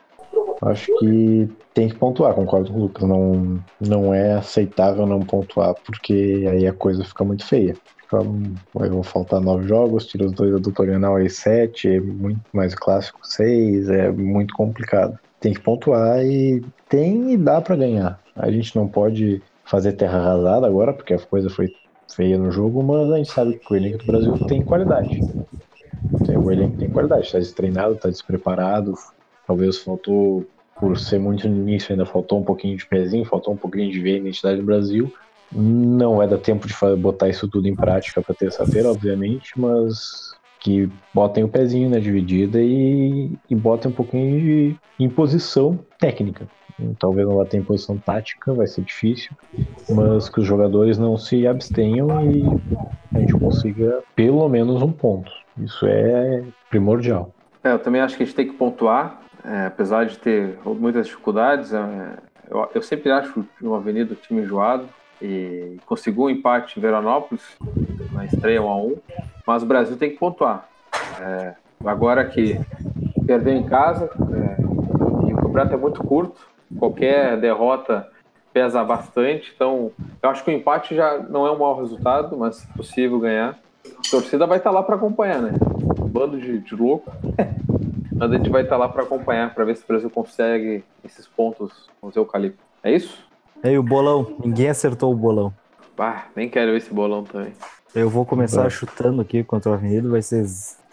Acho 0.61 0.95
que 0.99 1.49
tem 1.73 1.89
que 1.89 1.95
pontuar, 1.95 2.35
concordo 2.35 2.71
com 2.71 2.77
o 2.77 2.81
Lucas. 2.83 3.07
Não, 3.07 3.59
não 3.79 4.13
é 4.13 4.33
aceitável 4.33 5.07
não 5.07 5.19
pontuar, 5.21 5.73
porque 5.83 6.47
aí 6.47 6.67
a 6.67 6.73
coisa 6.73 7.03
fica 7.03 7.23
muito 7.23 7.45
feia. 7.45 7.75
Vai 8.73 8.89
vão 8.89 9.01
faltar 9.01 9.39
nove 9.39 9.67
jogos, 9.67 10.05
tira 10.05 10.25
os 10.25 10.33
dois 10.33 10.51
da 10.51 10.59
dupla 10.59 10.85
Grenal 10.85 11.15
aí 11.15 11.29
sete, 11.29 11.87
é 11.87 11.99
muito 11.99 12.41
mais 12.53 12.75
clássico 12.75 13.19
seis, 13.23 13.89
é 13.89 14.11
muito 14.11 14.53
complicado. 14.53 15.17
Tem 15.39 15.53
que 15.53 15.61
pontuar 15.61 16.23
e 16.23 16.61
tem 16.89 17.33
e 17.33 17.37
dá 17.37 17.59
para 17.61 17.77
ganhar. 17.77 18.19
A 18.35 18.51
gente 18.51 18.75
não 18.75 18.87
pode 18.87 19.41
fazer 19.63 19.93
terra 19.93 20.19
arrasada 20.19 20.67
agora, 20.67 20.93
porque 20.93 21.13
a 21.13 21.19
coisa 21.19 21.49
foi 21.49 21.73
feia 22.13 22.37
no 22.37 22.51
jogo, 22.51 22.83
mas 22.83 23.11
a 23.11 23.17
gente 23.17 23.31
sabe 23.31 23.57
que 23.57 23.73
o 23.73 23.75
elenco 23.75 23.99
do 23.99 24.05
Brasil 24.05 24.37
tem 24.47 24.61
qualidade. 24.61 25.21
O 26.43 26.51
elenco 26.51 26.77
tem 26.77 26.89
qualidade, 26.89 27.25
está 27.25 27.39
destreinado, 27.39 27.93
está 27.93 28.09
despreparado. 28.09 28.93
Talvez 29.45 29.77
faltou, 29.77 30.45
por 30.79 30.97
ser 30.97 31.19
muito 31.19 31.47
no 31.47 31.57
início, 31.57 31.91
ainda 31.91 32.05
faltou 32.05 32.39
um 32.39 32.43
pouquinho 32.43 32.77
de 32.77 32.85
pezinho, 32.85 33.25
faltou 33.25 33.53
um 33.53 33.57
pouquinho 33.57 33.91
de 33.91 33.99
ver 33.99 34.15
a 34.15 34.17
identidade 34.17 34.59
do 34.59 34.65
Brasil. 34.65 35.11
Não 35.51 36.17
vai 36.17 36.27
dar 36.27 36.37
tempo 36.37 36.67
de 36.67 36.73
botar 36.97 37.27
isso 37.29 37.47
tudo 37.47 37.67
em 37.67 37.75
prática 37.75 38.21
para 38.21 38.33
terça-feira, 38.33 38.89
obviamente, 38.89 39.59
mas 39.59 40.31
que 40.61 40.89
botem 41.13 41.43
o 41.43 41.49
pezinho 41.49 41.89
na 41.89 41.99
dividida 41.99 42.61
e, 42.61 43.31
e 43.49 43.55
botem 43.55 43.91
um 43.91 43.93
pouquinho 43.93 44.39
de 44.39 44.75
imposição 44.99 45.79
técnica. 45.99 46.47
Talvez 46.99 47.27
não 47.27 47.37
vá 47.37 47.45
ter 47.45 47.57
imposição 47.57 47.97
tática, 47.97 48.53
vai 48.53 48.67
ser 48.67 48.81
difícil, 48.81 49.31
mas 49.89 50.29
que 50.29 50.39
os 50.39 50.45
jogadores 50.45 50.97
não 50.97 51.17
se 51.17 51.45
abstenham 51.47 52.07
e 52.31 52.43
a 53.13 53.19
gente 53.19 53.33
consiga 53.33 54.01
pelo 54.15 54.47
menos 54.49 54.81
um 54.81 54.91
ponto. 54.91 55.31
Isso 55.57 55.85
é 55.85 56.43
primordial. 56.69 57.33
É, 57.63 57.71
eu 57.71 57.79
também 57.79 58.01
acho 58.01 58.17
que 58.17 58.23
a 58.23 58.25
gente 58.25 58.35
tem 58.35 58.47
que 58.47 58.53
pontuar, 58.53 59.21
é, 59.45 59.67
apesar 59.67 60.05
de 60.05 60.17
ter 60.17 60.57
muitas 60.65 61.07
dificuldades. 61.07 61.73
É, 61.73 62.17
eu, 62.49 62.69
eu, 62.75 62.81
sempre 62.81 63.11
acho 63.11 63.45
o 63.61 63.75
Avenida 63.75 64.13
o 64.13 64.15
time 64.15 64.41
enjoado 64.41 64.85
e 65.21 65.77
conseguiu 65.85 66.23
um 66.23 66.29
empate 66.29 66.79
em 66.79 66.81
Veranópolis 66.81 67.43
na 68.11 68.25
estreia 68.25 68.61
1 68.61 68.69
a 68.69 68.77
1 68.77 68.95
mas 69.45 69.63
o 69.63 69.65
Brasil 69.65 69.97
tem 69.97 70.09
que 70.09 70.17
pontuar. 70.17 70.67
É, 71.19 71.53
agora 71.85 72.25
que 72.25 72.59
perdeu 73.25 73.53
em 73.53 73.63
casa, 73.63 74.09
é, 74.33 74.61
e 75.27 75.33
o 75.33 75.37
campeonato 75.37 75.73
é 75.73 75.77
muito 75.77 76.03
curto, 76.03 76.47
qualquer 76.77 77.39
derrota 77.39 78.07
pesa 78.53 78.83
bastante. 78.83 79.51
Então, 79.55 79.91
eu 80.21 80.29
acho 80.29 80.43
que 80.43 80.51
o 80.51 80.53
empate 80.53 80.95
já 80.95 81.17
não 81.17 81.45
é 81.45 81.51
um 81.51 81.59
mau 81.59 81.79
resultado, 81.79 82.37
mas 82.37 82.65
possível 82.75 83.19
ganhar. 83.19 83.59
A 83.85 84.11
torcida 84.11 84.45
vai 84.45 84.57
estar 84.57 84.71
lá 84.71 84.83
para 84.83 84.95
acompanhar, 84.95 85.41
né? 85.41 85.53
Um 85.99 86.07
bando 86.07 86.39
de, 86.39 86.59
de 86.59 86.75
louco. 86.75 87.11
Mas 88.13 88.31
a 88.31 88.35
gente 88.35 88.51
vai 88.51 88.61
estar 88.61 88.77
lá 88.77 88.87
para 88.87 89.01
acompanhar, 89.01 89.51
para 89.51 89.65
ver 89.65 89.75
se 89.75 89.83
o 89.83 89.87
Brasil 89.87 90.07
consegue 90.07 90.83
esses 91.03 91.25
pontos 91.25 91.89
com 91.99 92.05
os 92.05 92.15
eucaliptos. 92.15 92.63
É 92.83 92.91
isso? 92.91 93.27
Ei, 93.63 93.79
o 93.79 93.83
bolão. 93.83 94.35
Ninguém 94.45 94.69
acertou 94.69 95.11
o 95.11 95.15
bolão. 95.15 95.51
Ah, 95.97 96.25
nem 96.35 96.47
quero 96.47 96.69
ver 96.69 96.77
esse 96.77 96.93
bolão 96.93 97.23
também. 97.23 97.53
Eu 97.95 98.11
vou 98.11 98.23
começar 98.23 98.69
chutando 98.69 99.23
aqui 99.23 99.43
contra 99.43 99.71
a 99.71 99.73
Avenida. 99.73 100.07
Vai 100.07 100.21
ser 100.21 100.45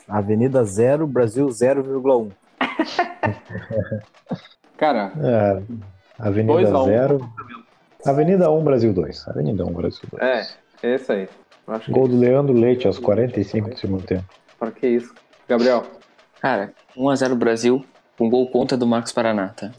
Avenida 0.08 0.64
0, 0.64 1.06
Brasil 1.06 1.46
0,1. 1.48 2.30
Cara, 4.78 5.12
É, 5.20 5.60
Avenida 6.18 6.52
Dois 6.54 6.72
a 6.72 6.82
um. 6.82 6.86
0. 6.86 7.32
Avenida 8.06 8.50
1, 8.50 8.64
Brasil 8.64 8.92
2. 8.94 9.28
Avenida 9.28 9.66
1, 9.66 9.72
Brasil 9.72 10.02
2. 10.10 10.22
é, 10.22 10.46
é 10.82 10.94
isso 10.94 11.12
aí. 11.12 11.28
Acho 11.66 11.84
que 11.86 11.92
Gol 11.92 12.08
do 12.08 12.16
Leandro 12.16 12.54
Leite 12.54 12.86
aos 12.86 12.98
45 12.98 13.70
do 13.70 13.76
segundo 13.78 14.02
tempo. 14.04 14.24
para 14.58 14.70
que 14.70 14.86
isso? 14.86 15.12
Gabriel, 15.46 15.84
Cara, 16.40 16.72
1x0 16.96 17.34
Brasil, 17.34 17.84
com 18.16 18.30
gol 18.30 18.48
contra 18.50 18.76
do 18.76 18.86
Marcos 18.86 19.12
Paraná, 19.12 19.48
tá? 19.48 19.70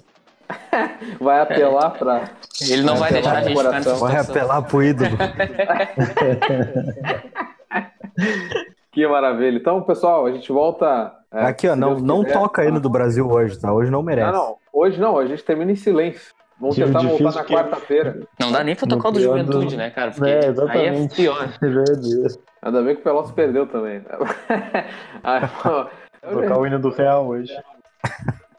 vai 1.19 1.39
apelar 1.41 1.91
para 1.91 2.31
Ele 2.69 2.81
não 2.81 2.95
vai 2.95 3.11
Vai 3.11 3.21
deixar 3.21 3.37
a 3.37 3.41
gente 3.43 3.57
ficar 3.57 3.71
nessa. 3.71 3.95
Vai 3.95 4.17
apelar 4.17 4.61
pro 4.63 4.83
ídolo. 4.83 5.17
Que 8.91 9.07
maravilha. 9.07 9.57
Então, 9.57 9.81
pessoal, 9.83 10.25
a 10.25 10.31
gente 10.31 10.51
volta. 10.51 11.13
É, 11.33 11.45
Aqui, 11.45 11.67
ó, 11.67 11.75
não, 11.75 11.99
não 11.99 12.23
quiser. 12.23 12.37
toca 12.39 12.65
hino 12.65 12.79
do 12.79 12.89
Brasil 12.89 13.27
hoje, 13.29 13.59
tá? 13.59 13.71
Hoje 13.73 13.91
não 13.91 14.01
merece. 14.03 14.31
Não, 14.31 14.37
não. 14.49 14.55
Hoje 14.73 14.99
não, 14.99 15.17
a 15.17 15.25
gente 15.25 15.43
termina 15.43 15.71
em 15.71 15.75
silêncio. 15.75 16.33
Vamos 16.59 16.75
Tiro 16.75 16.87
tentar 16.87 17.01
voltar 17.07 17.35
na 17.35 17.43
que- 17.43 17.53
quarta-feira. 17.53 18.19
Não 18.39 18.51
dá 18.51 18.63
nem 18.63 18.75
pra 18.75 18.87
tocar 18.87 19.09
o 19.09 19.11
do 19.13 19.21
Juventude, 19.21 19.75
do- 19.75 19.77
né, 19.77 19.89
cara? 19.91 20.11
Porque 20.11 20.29
É, 20.29 20.39
aí 20.39 20.45
é 20.45 20.49
exatamente. 20.49 21.15
pior. 21.15 21.47
Ainda 22.61 22.81
bem 22.81 22.95
que 22.95 23.01
o 23.01 23.03
Pelotas 23.03 23.31
perdeu 23.31 23.65
também. 23.65 24.01
Ah, 25.23 25.49
pô, 25.63 25.85
Tocar 26.33 26.59
o 26.59 26.67
hino 26.67 26.79
do 26.79 26.89
Real 26.89 27.25
hoje. 27.27 27.53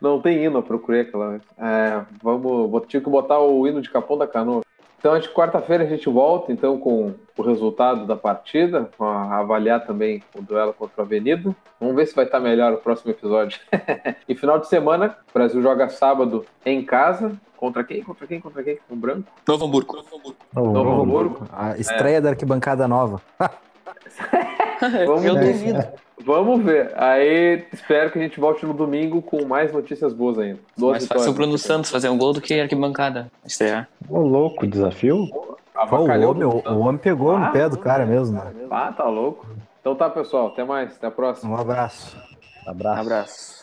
Não 0.00 0.20
tem 0.20 0.44
hino, 0.44 0.58
eu 0.58 0.62
procurei 0.62 1.02
aquela 1.02 1.30
vez. 1.30 1.42
É, 1.58 2.00
vamos, 2.22 2.70
vou, 2.70 2.80
tinha 2.80 3.02
que 3.02 3.10
botar 3.10 3.38
o 3.38 3.66
hino 3.66 3.82
de 3.82 3.90
Capão 3.90 4.16
da 4.16 4.26
Canoa. 4.26 4.62
Então, 4.98 5.12
acho 5.14 5.28
que 5.28 5.34
quarta-feira 5.34 5.84
a 5.84 5.86
gente 5.86 6.08
volta, 6.08 6.52
então, 6.52 6.78
com 6.78 7.12
o 7.36 7.42
resultado 7.42 8.06
da 8.06 8.16
partida, 8.16 8.88
com 8.96 9.04
a- 9.04 9.19
avaliar 9.38 9.86
também 9.86 10.22
o 10.34 10.42
duelo 10.42 10.72
contra 10.72 11.02
o 11.02 11.04
Avenida. 11.04 11.54
Vamos 11.78 11.96
ver 11.96 12.06
se 12.06 12.14
vai 12.14 12.24
estar 12.24 12.40
melhor 12.40 12.72
o 12.72 12.78
próximo 12.78 13.10
episódio. 13.10 13.58
e 14.28 14.34
final 14.34 14.58
de 14.58 14.68
semana, 14.68 15.16
o 15.30 15.32
Brasil 15.32 15.62
joga 15.62 15.88
sábado 15.88 16.44
em 16.64 16.84
casa. 16.84 17.32
Contra 17.56 17.84
quem? 17.84 18.02
Contra 18.02 18.26
quem? 18.26 18.40
Contra 18.40 18.62
quem? 18.62 18.78
Com 18.88 18.94
o 18.94 18.96
Branco? 18.96 19.28
Novo 19.46 19.66
Hamburgo. 19.66 19.96
Novo 19.96 20.08
Hamburgo. 20.16 20.36
Novo 20.54 20.72
Novo 20.72 20.90
Hamburgo. 21.02 21.36
Hamburgo. 21.36 21.48
A 21.52 21.76
estreia 21.78 22.20
da 22.20 22.30
arquibancada 22.30 22.88
nova. 22.88 23.20
Vamos 25.06 25.24
Eu 25.24 25.34
ver. 25.34 25.52
duvido. 25.52 25.84
Vamos 26.24 26.62
ver. 26.64 26.92
Aí, 26.96 27.64
espero 27.72 28.10
que 28.10 28.18
a 28.18 28.22
gente 28.22 28.38
volte 28.38 28.64
no 28.66 28.74
domingo 28.74 29.22
com 29.22 29.44
mais 29.44 29.72
notícias 29.72 30.12
boas 30.12 30.38
ainda. 30.38 30.58
Duas 30.76 30.92
Mais 30.92 31.06
fácil 31.06 31.30
o. 31.30 31.34
Bruno 31.34 31.56
Santos 31.58 31.90
fazer 31.90 32.08
um 32.08 32.18
gol 32.18 32.32
do 32.32 32.40
que 32.40 32.58
arquibancada. 32.60 33.30
Estrear. 33.44 33.88
Ô, 34.08 34.20
louco, 34.20 34.66
desafio? 34.66 35.26
Pô, 35.88 35.96
o, 35.96 36.02
homem, 36.04 36.44
o, 36.44 36.72
o 36.72 36.78
homem 36.80 36.98
pegou 36.98 37.38
no 37.38 37.52
pé 37.52 37.68
do 37.68 37.78
cara 37.78 38.04
mesmo, 38.04 38.36
né? 38.36 38.52
Ah, 38.70 38.92
tá 38.92 39.04
louco. 39.04 39.46
Então 39.80 39.94
tá, 39.94 40.10
pessoal. 40.10 40.48
Até 40.48 40.64
mais. 40.64 40.96
Até 40.96 41.06
a 41.06 41.10
próxima. 41.10 41.52
Um 41.52 41.56
abraço. 41.60 42.16
Abraço. 42.66 43.00
Abraço. 43.00 43.60